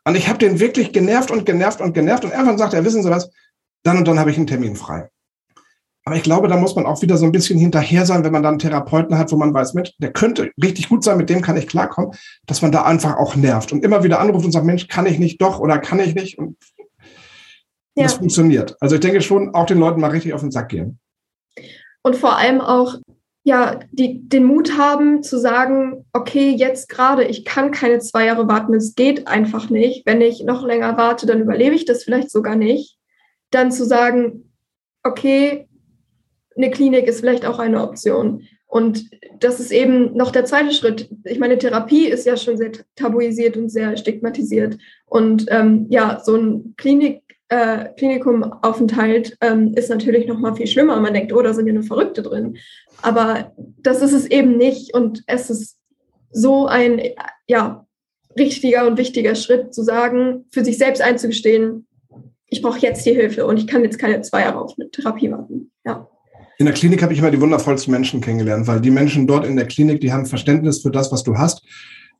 Und 0.06 0.14
ich 0.14 0.28
habe 0.28 0.38
den 0.38 0.60
wirklich 0.60 0.92
genervt 0.92 1.32
und 1.32 1.44
genervt 1.44 1.80
und 1.80 1.92
genervt. 1.92 2.24
Und 2.24 2.30
irgendwann 2.30 2.58
sagt 2.58 2.74
er, 2.74 2.84
wissen 2.84 3.02
Sie 3.02 3.10
was, 3.10 3.28
dann 3.82 3.98
und 3.98 4.06
dann 4.06 4.20
habe 4.20 4.30
ich 4.30 4.36
einen 4.36 4.46
Termin 4.46 4.76
frei. 4.76 5.08
Aber 6.04 6.14
ich 6.14 6.22
glaube, 6.22 6.46
da 6.46 6.56
muss 6.56 6.76
man 6.76 6.86
auch 6.86 7.02
wieder 7.02 7.16
so 7.16 7.26
ein 7.26 7.32
bisschen 7.32 7.58
hinterher 7.58 8.06
sein, 8.06 8.22
wenn 8.22 8.30
man 8.30 8.44
dann 8.44 8.52
einen 8.52 8.58
Therapeuten 8.60 9.18
hat, 9.18 9.32
wo 9.32 9.36
man 9.36 9.52
weiß, 9.52 9.74
Mensch, 9.74 9.90
der 9.98 10.12
könnte 10.12 10.52
richtig 10.62 10.88
gut 10.88 11.02
sein, 11.02 11.16
mit 11.16 11.28
dem 11.28 11.42
kann 11.42 11.56
ich 11.56 11.66
klarkommen, 11.66 12.12
dass 12.46 12.62
man 12.62 12.70
da 12.70 12.84
einfach 12.84 13.16
auch 13.16 13.34
nervt 13.34 13.72
und 13.72 13.84
immer 13.84 14.04
wieder 14.04 14.20
anruft 14.20 14.44
und 14.44 14.52
sagt, 14.52 14.64
Mensch, 14.64 14.86
kann 14.86 15.06
ich 15.06 15.18
nicht 15.18 15.42
doch 15.42 15.58
oder 15.58 15.78
kann 15.78 15.98
ich 15.98 16.14
nicht? 16.14 16.38
Und 16.38 16.56
ja. 17.96 18.04
das 18.04 18.14
funktioniert. 18.14 18.76
Also 18.78 18.94
ich 18.94 19.00
denke 19.00 19.20
schon, 19.20 19.56
auch 19.56 19.66
den 19.66 19.78
Leuten 19.78 20.00
mal 20.00 20.10
richtig 20.10 20.34
auf 20.34 20.40
den 20.40 20.52
Sack 20.52 20.68
gehen. 20.68 21.00
Und 22.02 22.14
vor 22.14 22.36
allem 22.36 22.60
auch 22.60 22.94
ja, 23.46 23.78
die, 23.92 24.28
den 24.28 24.42
Mut 24.42 24.76
haben 24.76 25.22
zu 25.22 25.38
sagen, 25.38 26.04
okay, 26.12 26.50
jetzt 26.50 26.88
gerade, 26.88 27.22
ich 27.22 27.44
kann 27.44 27.70
keine 27.70 28.00
zwei 28.00 28.26
Jahre 28.26 28.48
warten, 28.48 28.74
es 28.74 28.96
geht 28.96 29.28
einfach 29.28 29.70
nicht. 29.70 30.04
Wenn 30.04 30.20
ich 30.20 30.42
noch 30.42 30.66
länger 30.66 30.96
warte, 30.96 31.26
dann 31.26 31.42
überlebe 31.42 31.76
ich 31.76 31.84
das 31.84 32.02
vielleicht 32.02 32.32
sogar 32.32 32.56
nicht. 32.56 32.98
Dann 33.52 33.70
zu 33.70 33.84
sagen, 33.84 34.52
okay, 35.04 35.68
eine 36.56 36.72
Klinik 36.72 37.06
ist 37.06 37.20
vielleicht 37.20 37.46
auch 37.46 37.60
eine 37.60 37.84
Option. 37.84 38.42
Und 38.66 39.08
das 39.38 39.60
ist 39.60 39.70
eben 39.70 40.16
noch 40.16 40.32
der 40.32 40.44
zweite 40.44 40.72
Schritt. 40.72 41.08
Ich 41.22 41.38
meine, 41.38 41.56
Therapie 41.56 42.08
ist 42.08 42.26
ja 42.26 42.36
schon 42.36 42.56
sehr 42.56 42.72
tabuisiert 42.96 43.56
und 43.56 43.68
sehr 43.68 43.96
stigmatisiert. 43.96 44.76
Und 45.04 45.46
ähm, 45.50 45.86
ja, 45.88 46.20
so 46.20 46.34
ein 46.34 46.74
Klinik, 46.76 47.22
äh, 47.48 47.86
Klinikumaufenthalt 47.96 49.36
ähm, 49.40 49.72
ist 49.74 49.90
natürlich 49.90 50.26
noch 50.26 50.38
mal 50.38 50.54
viel 50.54 50.66
schlimmer. 50.66 50.98
Man 51.00 51.14
denkt, 51.14 51.32
oh, 51.32 51.42
da 51.42 51.52
sind 51.52 51.66
ja 51.66 51.72
nur 51.72 51.84
Verrückte 51.84 52.22
drin. 52.22 52.56
Aber 53.02 53.52
das 53.82 54.02
ist 54.02 54.12
es 54.12 54.26
eben 54.26 54.56
nicht. 54.56 54.94
Und 54.94 55.22
es 55.26 55.50
ist 55.50 55.78
so 56.32 56.66
ein 56.66 57.00
ja, 57.46 57.86
richtiger 58.38 58.86
und 58.86 58.98
wichtiger 58.98 59.34
Schritt 59.34 59.74
zu 59.74 59.82
sagen, 59.82 60.44
für 60.50 60.64
sich 60.64 60.78
selbst 60.78 61.02
einzugestehen, 61.02 61.86
ich 62.48 62.62
brauche 62.62 62.78
jetzt 62.78 63.04
die 63.06 63.12
Hilfe 63.12 63.46
und 63.46 63.58
ich 63.58 63.66
kann 63.66 63.82
jetzt 63.82 63.98
keine 63.98 64.20
zwei 64.20 64.42
Jahre 64.42 64.60
auf 64.60 64.74
eine 64.78 64.90
Therapie 64.90 65.30
warten. 65.30 65.70
Ja. 65.84 66.08
In 66.58 66.66
der 66.66 66.74
Klinik 66.74 67.02
habe 67.02 67.12
ich 67.12 67.18
immer 67.18 67.30
die 67.30 67.40
wundervollsten 67.40 67.92
Menschen 67.92 68.20
kennengelernt, 68.20 68.66
weil 68.66 68.80
die 68.80 68.90
Menschen 68.90 69.26
dort 69.26 69.44
in 69.44 69.56
der 69.56 69.66
Klinik, 69.66 70.00
die 70.00 70.12
haben 70.12 70.26
Verständnis 70.26 70.80
für 70.80 70.90
das, 70.90 71.12
was 71.12 71.22
du 71.22 71.36
hast. 71.36 71.62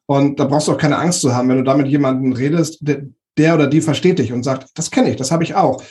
Und 0.06 0.38
da 0.38 0.44
brauchst 0.44 0.68
du 0.68 0.72
auch 0.72 0.78
keine 0.78 0.98
Angst 0.98 1.20
zu 1.20 1.34
haben, 1.34 1.48
wenn 1.48 1.58
du 1.58 1.64
da 1.64 1.76
mit 1.76 1.88
jemandem 1.88 2.32
redest, 2.32 2.78
der, 2.80 3.02
der 3.38 3.54
oder 3.54 3.66
die 3.66 3.80
versteht 3.80 4.18
dich 4.18 4.32
und 4.32 4.42
sagt, 4.42 4.68
das 4.74 4.90
kenne 4.90 5.10
ich, 5.10 5.16
das 5.16 5.30
habe 5.30 5.44
ich 5.44 5.54
auch. 5.54 5.82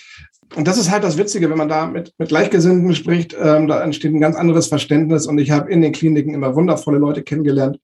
Und 0.55 0.67
das 0.67 0.77
ist 0.77 0.91
halt 0.91 1.03
das 1.03 1.17
Witzige, 1.17 1.49
wenn 1.49 1.57
man 1.57 1.69
da 1.69 1.87
mit, 1.87 2.13
mit 2.17 2.29
Gleichgesinnten 2.29 2.93
spricht, 2.95 3.35
ähm, 3.39 3.67
da 3.67 3.83
entsteht 3.83 4.13
ein 4.13 4.21
ganz 4.21 4.35
anderes 4.35 4.67
Verständnis. 4.67 5.27
Und 5.27 5.37
ich 5.37 5.51
habe 5.51 5.71
in 5.71 5.81
den 5.81 5.91
Kliniken 5.91 6.33
immer 6.33 6.55
wundervolle 6.55 6.97
Leute 6.97 7.23
kennengelernt. 7.23 7.79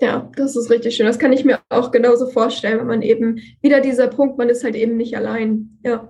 Ja, 0.00 0.30
das 0.36 0.56
ist 0.56 0.70
richtig 0.70 0.94
schön. 0.94 1.06
Das 1.06 1.18
kann 1.18 1.32
ich 1.32 1.44
mir 1.44 1.58
auch 1.70 1.90
genauso 1.90 2.28
vorstellen, 2.28 2.78
wenn 2.78 2.86
man 2.86 3.02
eben 3.02 3.40
wieder 3.60 3.80
dieser 3.80 4.06
Punkt, 4.06 4.38
man 4.38 4.48
ist 4.48 4.62
halt 4.62 4.76
eben 4.76 4.96
nicht 4.96 5.16
allein. 5.16 5.78
Ja. 5.84 6.06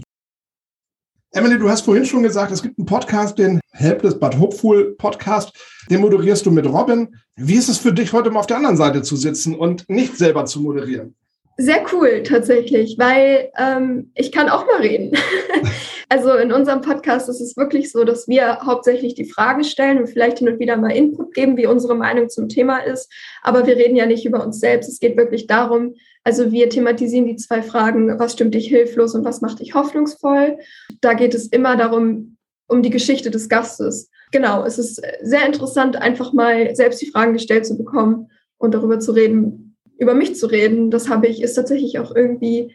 Emily, 1.33 1.59
du 1.59 1.69
hast 1.69 1.83
vorhin 1.83 2.05
schon 2.05 2.23
gesagt, 2.23 2.53
es 2.53 2.63
gibt 2.63 2.79
einen 2.79 2.87
Podcast, 2.87 3.39
den 3.39 3.61
Helpless 3.73 4.19
But 4.19 4.39
Hopeful 4.39 4.95
Podcast. 4.99 5.53
Den 5.91 6.01
moderierst 6.01 6.45
du 6.45 6.51
mit 6.51 6.67
Robin. 6.67 7.17
Wie 7.37 7.55
ist 7.55 7.69
es 7.69 7.79
für 7.79 7.93
dich, 7.93 8.13
heute 8.13 8.31
mal 8.31 8.41
auf 8.41 8.47
der 8.47 8.59
anderen 8.59 8.77
Seite 8.77 9.03
zu 9.03 9.17
sitzen 9.17 9.55
und 9.55 9.89
nicht 9.89 10.17
selber 10.17 10.45
zu 10.45 10.61
moderieren? 10.61 11.15
Sehr 11.61 11.85
cool 11.93 12.23
tatsächlich, 12.23 12.99
weil 12.99 13.51
ähm, 13.59 14.13
ich 14.15 14.31
kann 14.31 14.49
auch 14.49 14.65
mal 14.65 14.81
reden. 14.81 15.19
also 16.09 16.35
in 16.35 16.53
unserem 16.53 16.83
Podcast 16.83 17.29
ist 17.29 17.41
es 17.41 17.57
wirklich 17.57 17.91
so, 17.91 18.05
dass 18.05 18.29
wir 18.29 18.61
hauptsächlich 18.61 19.17
die 19.17 19.25
Fragen 19.25 19.65
stellen 19.65 19.99
und 19.99 20.07
vielleicht 20.07 20.39
hin 20.39 20.49
und 20.49 20.61
wieder 20.61 20.77
mal 20.77 20.93
Input 20.93 21.35
geben, 21.35 21.57
wie 21.57 21.67
unsere 21.67 21.97
Meinung 21.97 22.29
zum 22.29 22.49
Thema 22.49 22.79
ist. 22.79 23.13
Aber 23.43 23.67
wir 23.67 23.77
reden 23.77 23.97
ja 23.97 24.07
nicht 24.07 24.25
über 24.25 24.47
uns 24.47 24.61
selbst. 24.61 24.89
Es 24.89 25.01
geht 25.01 25.17
wirklich 25.17 25.49
darum, 25.49 25.97
also 26.23 26.53
wir 26.53 26.71
thematisieren 26.71 27.27
die 27.27 27.35
zwei 27.35 27.61
Fragen, 27.61 28.17
was 28.21 28.35
stimmt 28.35 28.55
dich 28.55 28.69
hilflos 28.69 29.17
und 29.17 29.25
was 29.25 29.41
macht 29.41 29.59
dich 29.59 29.75
hoffnungsvoll. 29.75 30.59
Da 31.01 31.15
geht 31.15 31.35
es 31.35 31.49
immer 31.49 31.75
darum, 31.75 32.37
um 32.69 32.83
die 32.83 32.91
Geschichte 32.91 33.33
des 33.33 33.49
Gastes. 33.49 34.11
Genau, 34.31 34.65
es 34.65 34.79
ist 34.79 35.03
sehr 35.23 35.45
interessant, 35.45 35.97
einfach 35.97 36.33
mal 36.33 36.77
selbst 36.77 37.03
die 37.03 37.11
Fragen 37.11 37.33
gestellt 37.33 37.67
zu 37.67 37.77
bekommen 37.77 38.31
und 38.59 38.75
darüber 38.75 39.01
zu 39.01 39.11
reden, 39.11 39.68
über 39.99 40.15
mich 40.15 40.37
zu 40.37 40.47
reden. 40.47 40.91
Das 40.91 41.09
habe 41.09 41.27
ich, 41.27 41.43
ist 41.43 41.55
tatsächlich 41.55 41.99
auch 41.99 42.15
irgendwie, 42.15 42.75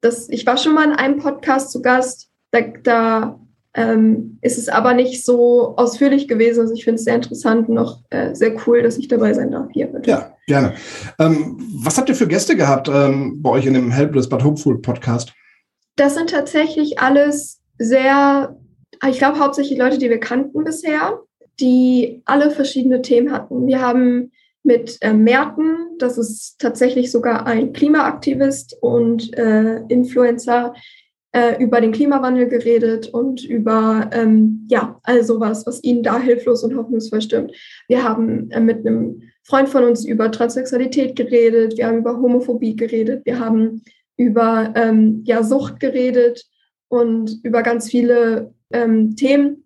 das, 0.00 0.28
ich 0.28 0.46
war 0.46 0.56
schon 0.56 0.74
mal 0.74 0.84
in 0.84 0.92
einem 0.92 1.18
Podcast 1.18 1.70
zu 1.70 1.82
Gast, 1.82 2.30
da, 2.50 2.60
da 2.82 3.40
ähm, 3.74 4.38
ist 4.40 4.56
es 4.56 4.68
aber 4.68 4.94
nicht 4.94 5.24
so 5.24 5.76
ausführlich 5.76 6.28
gewesen. 6.28 6.60
Also 6.60 6.74
ich 6.74 6.84
finde 6.84 6.96
es 6.96 7.04
sehr 7.04 7.16
interessant 7.16 7.68
und 7.68 7.78
auch 7.78 8.00
äh, 8.10 8.34
sehr 8.34 8.54
cool, 8.66 8.82
dass 8.82 8.96
ich 8.96 9.08
dabei 9.08 9.34
sein 9.34 9.50
darf 9.50 9.68
hier. 9.72 9.88
Bitte. 9.88 10.08
Ja, 10.08 10.32
gerne. 10.46 10.74
Ähm, 11.18 11.58
was 11.82 11.98
habt 11.98 12.08
ihr 12.08 12.14
für 12.14 12.28
Gäste 12.28 12.56
gehabt 12.56 12.88
ähm, 12.88 13.42
bei 13.42 13.50
euch 13.50 13.66
in 13.66 13.74
dem 13.74 13.90
Helpless 13.90 14.28
But 14.28 14.44
Hopeful 14.44 14.80
Podcast? 14.80 15.32
Das 15.96 16.14
sind 16.14 16.30
tatsächlich 16.30 17.00
alles 17.00 17.60
sehr, 17.78 18.56
ich 19.08 19.18
glaube 19.18 19.38
hauptsächlich 19.40 19.78
Leute, 19.78 19.98
die 19.98 20.10
wir 20.10 20.20
kannten 20.20 20.64
bisher, 20.64 21.20
die 21.60 22.22
alle 22.24 22.50
verschiedene 22.50 23.02
Themen 23.02 23.32
hatten. 23.32 23.66
Wir 23.66 23.80
haben 23.80 24.32
mit 24.64 24.98
äh, 25.00 25.12
Merten, 25.12 25.96
das 25.98 26.18
ist 26.18 26.58
tatsächlich 26.58 27.10
sogar 27.10 27.46
ein 27.46 27.72
Klimaaktivist 27.72 28.76
und 28.80 29.36
äh, 29.36 29.82
Influencer, 29.88 30.74
äh, 31.34 31.60
über 31.62 31.80
den 31.80 31.92
Klimawandel 31.92 32.48
geredet 32.48 33.08
und 33.08 33.44
über 33.44 34.08
ähm, 34.12 34.66
ja 34.70 35.00
all 35.02 35.24
sowas, 35.24 35.66
was 35.66 35.82
ihn 35.82 36.02
da 36.02 36.20
hilflos 36.20 36.62
und 36.62 36.76
hoffnungsvoll 36.76 37.20
stimmt. 37.20 37.52
Wir 37.88 38.04
haben 38.04 38.50
äh, 38.52 38.60
mit 38.60 38.86
einem 38.86 39.22
Freund 39.42 39.68
von 39.68 39.84
uns 39.84 40.04
über 40.04 40.30
Transsexualität 40.30 41.16
geredet, 41.16 41.76
wir 41.76 41.88
haben 41.88 41.98
über 41.98 42.16
Homophobie 42.20 42.76
geredet, 42.76 43.26
wir 43.26 43.40
haben 43.40 43.82
über 44.16 44.72
ähm, 44.76 45.22
ja, 45.26 45.42
Sucht 45.42 45.80
geredet 45.80 46.46
und 46.88 47.40
über 47.42 47.62
ganz 47.62 47.90
viele 47.90 48.54
ähm, 48.72 49.16
Themen, 49.16 49.64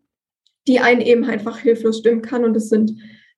die 0.66 0.80
einen 0.80 1.02
eben 1.02 1.24
einfach 1.24 1.58
hilflos 1.58 1.98
stimmen 1.98 2.22
kann. 2.22 2.44
Und 2.44 2.56
es 2.56 2.70
sind 2.70 2.92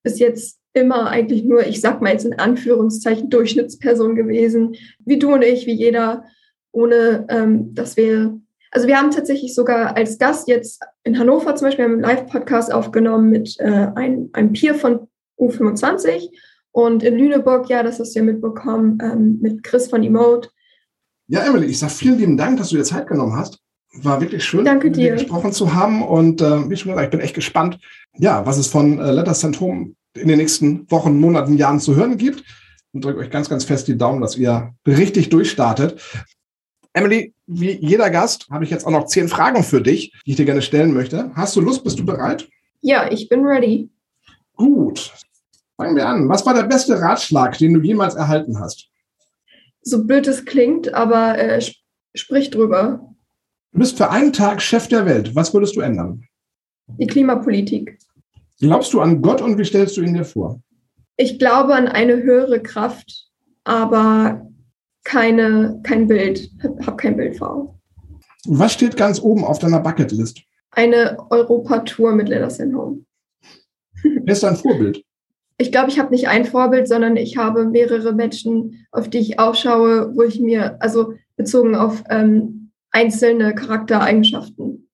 bis 0.05 0.21
jetzt 0.21 0.60
immer 0.73 1.09
eigentlich 1.09 1.45
nur, 1.45 1.67
ich 1.67 1.81
sag 1.81 2.01
mal 2.01 2.13
jetzt 2.13 2.25
in 2.25 2.39
Anführungszeichen, 2.39 3.31
Durchschnittsperson 3.31 4.15
gewesen, 4.15 4.77
wie 5.05 5.19
du 5.19 5.35
und 5.35 5.43
ich, 5.43 5.67
wie 5.67 5.75
jeder, 5.75 6.25
ohne 6.73 7.27
ähm, 7.29 7.75
dass 7.75 7.97
wir, 7.97 8.39
also 8.71 8.87
wir 8.87 8.97
haben 8.97 9.11
tatsächlich 9.11 9.55
sogar 9.55 9.97
als 9.97 10.19
Gast 10.19 10.49
jetzt 10.49 10.83
in 11.03 11.19
Hannover 11.19 11.57
zum 11.57 11.67
Beispiel 11.67 11.85
einen 11.85 12.01
Live-Podcast 12.01 12.73
aufgenommen 12.73 13.31
mit 13.31 13.57
äh, 13.59 13.89
einem, 13.95 14.31
einem 14.33 14.53
Peer 14.53 14.75
von 14.75 15.09
U25 15.39 16.31
und 16.73 17.03
in 17.03 17.17
Lüneburg, 17.17 17.69
ja, 17.69 17.83
das 17.83 17.99
hast 17.99 18.15
du 18.15 18.21
ja 18.21 18.25
mitbekommen, 18.25 18.99
ähm, 19.03 19.39
mit 19.41 19.65
Chris 19.65 19.89
von 19.89 20.05
Emote. 20.05 20.51
Ja, 21.27 21.45
Emily, 21.45 21.67
ich 21.67 21.79
sage 21.79 21.93
vielen 21.93 22.19
lieben 22.19 22.37
Dank, 22.37 22.59
dass 22.59 22.71
du 22.71 22.77
dir 22.77 22.85
Zeit 22.85 23.07
genommen 23.07 23.37
hast. 23.37 23.59
War 24.03 24.21
wirklich 24.21 24.45
schön, 24.45 24.65
Danke 24.65 24.87
mit 24.87 24.97
dir 24.97 25.13
gesprochen 25.13 25.53
zu 25.53 25.75
haben. 25.75 26.03
Und 26.03 26.41
äh, 26.41 26.71
wie 26.71 26.77
schon 26.77 26.93
gesagt, 26.93 27.07
ich 27.07 27.11
bin 27.11 27.21
echt 27.21 27.35
gespannt, 27.35 27.81
ja, 28.17 28.47
was 28.47 28.57
es 28.57 28.69
von 28.69 29.01
äh, 29.01 29.11
Letters 29.11 29.41
Sent 29.41 29.61
Home 29.61 29.95
in 30.15 30.29
den 30.29 30.39
nächsten 30.39 30.91
Wochen, 30.91 31.19
Monaten, 31.19 31.57
Jahren 31.57 31.81
zu 31.81 31.97
hören 31.97 32.17
gibt. 32.17 32.45
Und 32.93 33.05
drücke 33.05 33.21
euch 33.21 33.31
ganz, 33.31 33.49
ganz 33.49 33.65
fest 33.65 33.87
die 33.87 33.97
Daumen, 33.97 34.21
dass 34.21 34.37
ihr 34.37 34.75
richtig 34.87 35.29
durchstartet. 35.29 36.01
Emily, 36.93 37.35
wie 37.47 37.73
jeder 37.73 38.11
Gast 38.11 38.49
habe 38.51 38.65
ich 38.65 38.71
jetzt 38.71 38.85
auch 38.85 38.91
noch 38.91 39.07
zehn 39.07 39.29
Fragen 39.29 39.63
für 39.63 39.81
dich, 39.81 40.13
die 40.27 40.33
ich 40.33 40.37
dir 40.37 40.45
gerne 40.45 40.63
stellen 40.63 40.93
möchte. 40.93 41.31
Hast 41.35 41.55
du 41.55 41.61
Lust? 41.61 41.85
Bist 41.85 42.01
du 42.01 42.05
bereit? 42.05 42.49
Ja, 42.81 43.11
ich 43.11 43.29
bin 43.29 43.45
ready. 43.45 43.91
Gut. 44.57 45.13
Fangen 45.77 45.95
wir 45.95 46.09
an. 46.09 46.29
Was 46.29 46.45
war 46.45 46.55
der 46.55 46.65
beste 46.65 47.01
Ratschlag, 47.01 47.59
den 47.59 47.75
du 47.75 47.81
jemals 47.81 48.17
erhalten 48.17 48.59
hast? 48.59 48.89
So 49.83 50.05
blöd 50.05 50.27
es 50.27 50.45
klingt, 50.45 50.93
aber 50.93 51.39
äh, 51.39 51.63
sprich 52.15 52.51
drüber. 52.51 53.15
Du 53.73 53.79
bist 53.79 53.97
für 53.97 54.11
einen 54.11 54.33
Tag 54.33 54.61
Chef 54.61 54.89
der 54.89 55.07
Welt. 55.07 55.35
Was 55.35 55.55
würdest 55.55 55.77
du 55.77 55.81
ändern? 55.81 56.25
Die 56.99 57.07
Klimapolitik. 57.07 57.99
Glaubst 58.61 58.93
du 58.93 59.01
an 59.01 59.23
Gott 59.23 59.41
und 59.41 59.57
wie 59.59 59.65
stellst 59.65 59.97
du 59.97 60.03
ihn 60.03 60.15
dir 60.15 60.25
vor? 60.25 60.61
Ich 61.17 61.39
glaube 61.39 61.75
an 61.75 61.89
eine 61.89 62.23
höhere 62.23 62.61
Kraft, 62.61 63.29
aber 63.65 64.47
keine, 65.05 65.81
kein 65.83 66.07
Bild, 66.07 66.51
habe 66.87 66.97
kein 66.97 67.17
Bild 67.17 67.39
vor. 67.39 67.79
Was 68.47 68.75
steht 68.75 68.97
ganz 68.97 69.21
oben 69.21 69.45
auf 69.45 69.59
deiner 69.59 69.81
Bucketlist? 69.81 70.43
Eine 70.73 71.19
Europatour 71.31 72.13
mit 72.13 72.29
Letters 72.29 72.59
in 72.59 72.77
Home. 72.77 73.05
Wer 74.03 74.33
ist 74.33 74.43
dein 74.43 74.57
Vorbild? 74.57 75.03
Ich 75.59 75.73
glaube, 75.73 75.91
ich 75.91 75.99
habe 75.99 76.11
nicht 76.11 76.29
ein 76.29 76.47
Vorbild, 76.47 76.89
sondern 76.89 77.17
ich 77.17 77.37
habe 77.37 77.67
mehrere 77.67 78.15
Menschen, 78.15 78.87
auf 78.93 79.11
die 79.11 79.19
ich 79.19 79.39
aufschaue, 79.39 80.15
wo 80.15 80.23
ich 80.23 80.41
mir, 80.41 80.81
also 80.81 81.15
bezogen 81.37 81.75
auf 81.75 82.03
ähm, 82.09 82.71
einzelne 82.91 83.55
Charaktereigenschaften. 83.55 84.89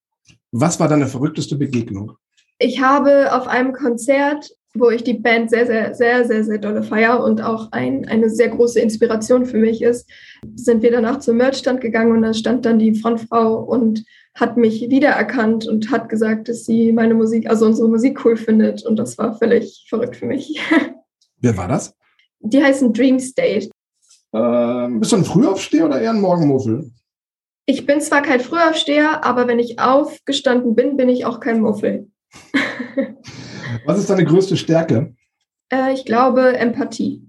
Was 0.50 0.80
war 0.80 0.88
deine 0.88 1.06
verrückteste 1.06 1.56
Begegnung? 1.56 2.12
Ich 2.58 2.80
habe 2.80 3.34
auf 3.34 3.46
einem 3.46 3.72
Konzert, 3.72 4.50
wo 4.74 4.90
ich 4.90 5.04
die 5.04 5.14
Band 5.14 5.50
sehr, 5.50 5.66
sehr, 5.66 5.94
sehr, 5.94 6.24
sehr, 6.24 6.44
sehr 6.44 6.58
dolle 6.58 6.82
feier 6.82 7.22
und 7.22 7.42
auch 7.42 7.72
ein, 7.72 8.06
eine 8.08 8.30
sehr 8.30 8.48
große 8.48 8.80
Inspiration 8.80 9.46
für 9.46 9.58
mich 9.58 9.82
ist, 9.82 10.08
sind 10.54 10.82
wir 10.82 10.90
danach 10.90 11.18
zum 11.18 11.36
Merchstand 11.36 11.80
gegangen 11.80 12.12
und 12.12 12.22
da 12.22 12.34
stand 12.34 12.64
dann 12.64 12.78
die 12.78 12.94
Frontfrau 12.94 13.56
und 13.62 14.04
hat 14.34 14.56
mich 14.56 14.90
wiedererkannt 14.90 15.66
und 15.66 15.90
hat 15.90 16.08
gesagt, 16.08 16.48
dass 16.48 16.64
sie 16.64 16.92
meine 16.92 17.14
Musik, 17.14 17.48
also 17.48 17.66
unsere 17.66 17.88
Musik 17.88 18.24
cool 18.24 18.36
findet 18.36 18.84
und 18.84 18.96
das 18.96 19.16
war 19.16 19.36
völlig 19.38 19.86
verrückt 19.88 20.16
für 20.16 20.26
mich. 20.26 20.60
Wer 21.40 21.56
war 21.56 21.68
das? 21.68 21.94
Die 22.40 22.62
heißen 22.62 22.92
Dream 22.92 23.18
State. 23.18 23.70
Ähm, 24.32 25.00
bist 25.00 25.12
du 25.12 25.16
ein 25.16 25.24
Frühaufsteher 25.24 25.86
oder 25.86 26.00
eher 26.00 26.10
ein 26.10 26.20
Morgenmuffel? 26.20 26.90
Ich 27.64 27.86
bin 27.86 28.00
zwar 28.00 28.22
kein 28.22 28.40
Frühaufsteher, 28.40 29.24
aber 29.24 29.48
wenn 29.48 29.58
ich 29.58 29.78
aufgestanden 29.78 30.74
bin, 30.74 30.96
bin 30.96 31.08
ich 31.08 31.24
auch 31.24 31.40
kein 31.40 31.60
Muffel. 31.60 32.08
Was 33.84 33.98
ist 33.98 34.10
deine 34.10 34.24
größte 34.24 34.56
Stärke? 34.56 35.14
Äh, 35.70 35.92
ich 35.92 36.04
glaube 36.04 36.56
Empathie. 36.56 37.22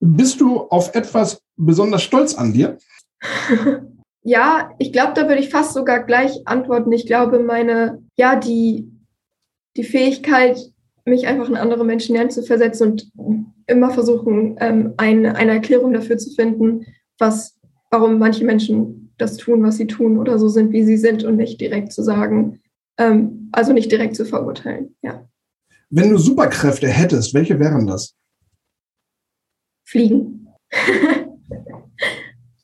Bist 0.00 0.40
du 0.40 0.60
auf 0.60 0.94
etwas 0.94 1.42
besonders 1.56 2.02
stolz 2.02 2.34
an 2.34 2.52
dir? 2.52 2.78
ja, 4.22 4.70
ich 4.78 4.92
glaube, 4.92 5.12
da 5.14 5.28
würde 5.28 5.40
ich 5.40 5.50
fast 5.50 5.74
sogar 5.74 6.04
gleich 6.04 6.46
antworten. 6.46 6.92
Ich 6.92 7.06
glaube, 7.06 7.40
meine, 7.40 8.02
ja, 8.16 8.36
die, 8.36 8.90
die 9.76 9.84
Fähigkeit, 9.84 10.58
mich 11.04 11.26
einfach 11.26 11.48
in 11.48 11.56
andere 11.56 11.84
Menschen 11.84 12.14
hineinzuversetzen 12.14 12.90
und 12.90 13.10
immer 13.66 13.90
versuchen, 13.90 14.56
ähm, 14.60 14.94
eine, 14.98 15.36
eine 15.36 15.52
Erklärung 15.52 15.92
dafür 15.92 16.18
zu 16.18 16.30
finden, 16.30 16.84
was, 17.18 17.58
warum 17.90 18.18
manche 18.18 18.44
Menschen 18.44 19.12
das 19.18 19.36
tun, 19.36 19.62
was 19.62 19.76
sie 19.76 19.86
tun 19.86 20.18
oder 20.18 20.38
so 20.38 20.48
sind, 20.48 20.72
wie 20.72 20.84
sie 20.84 20.96
sind 20.96 21.24
und 21.24 21.36
nicht 21.36 21.60
direkt 21.60 21.92
zu 21.92 22.02
sagen, 22.02 22.60
ähm, 22.98 23.48
also 23.52 23.72
nicht 23.72 23.90
direkt 23.90 24.16
zu 24.16 24.24
verurteilen, 24.24 24.96
ja. 25.02 25.26
Wenn 25.90 26.10
du 26.10 26.18
Superkräfte 26.18 26.88
hättest, 26.88 27.32
welche 27.32 27.58
wären 27.58 27.86
das? 27.86 28.14
Fliegen. 29.84 30.48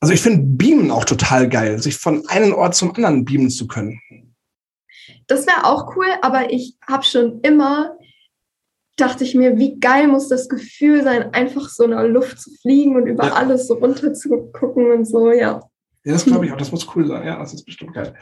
also 0.01 0.13
ich 0.13 0.21
finde 0.21 0.43
Beamen 0.43 0.91
auch 0.91 1.07
total 1.07 1.49
geil, 1.49 1.81
sich 1.81 1.97
von 1.97 2.27
einem 2.29 2.53
Ort 2.53 2.75
zum 2.75 2.95
anderen 2.95 3.25
beamen 3.25 3.49
zu 3.49 3.67
können. 3.67 4.01
Das 5.27 5.47
wäre 5.47 5.65
auch 5.65 5.97
cool, 5.97 6.07
aber 6.21 6.53
ich 6.53 6.77
habe 6.87 7.05
schon 7.05 7.41
immer 7.41 7.97
dachte 8.97 9.25
ich 9.25 9.35
mir, 9.35 9.59
wie 9.59 9.79
geil 9.79 10.09
muss 10.09 10.29
das 10.29 10.49
Gefühl 10.49 11.03
sein, 11.03 11.35
einfach 11.35 11.69
so 11.69 11.85
in 11.85 11.91
der 11.91 12.07
Luft 12.09 12.41
zu 12.41 12.51
fliegen 12.63 12.97
und 12.97 13.07
über 13.07 13.27
ja. 13.27 13.33
alles 13.33 13.67
so 13.67 13.75
runter 13.75 14.15
zu 14.15 14.51
gucken 14.53 14.91
und 14.93 15.05
so, 15.05 15.33
ja. 15.33 15.61
Ja, 16.05 16.13
das 16.13 16.25
glaube 16.25 16.47
ich 16.47 16.53
auch, 16.53 16.57
das 16.57 16.71
muss 16.71 16.87
cool 16.95 17.07
sein, 17.07 17.27
ja, 17.27 17.39
das 17.39 17.55
ist 17.55 17.65
bestimmt 17.65 17.95
geil. 17.95 18.15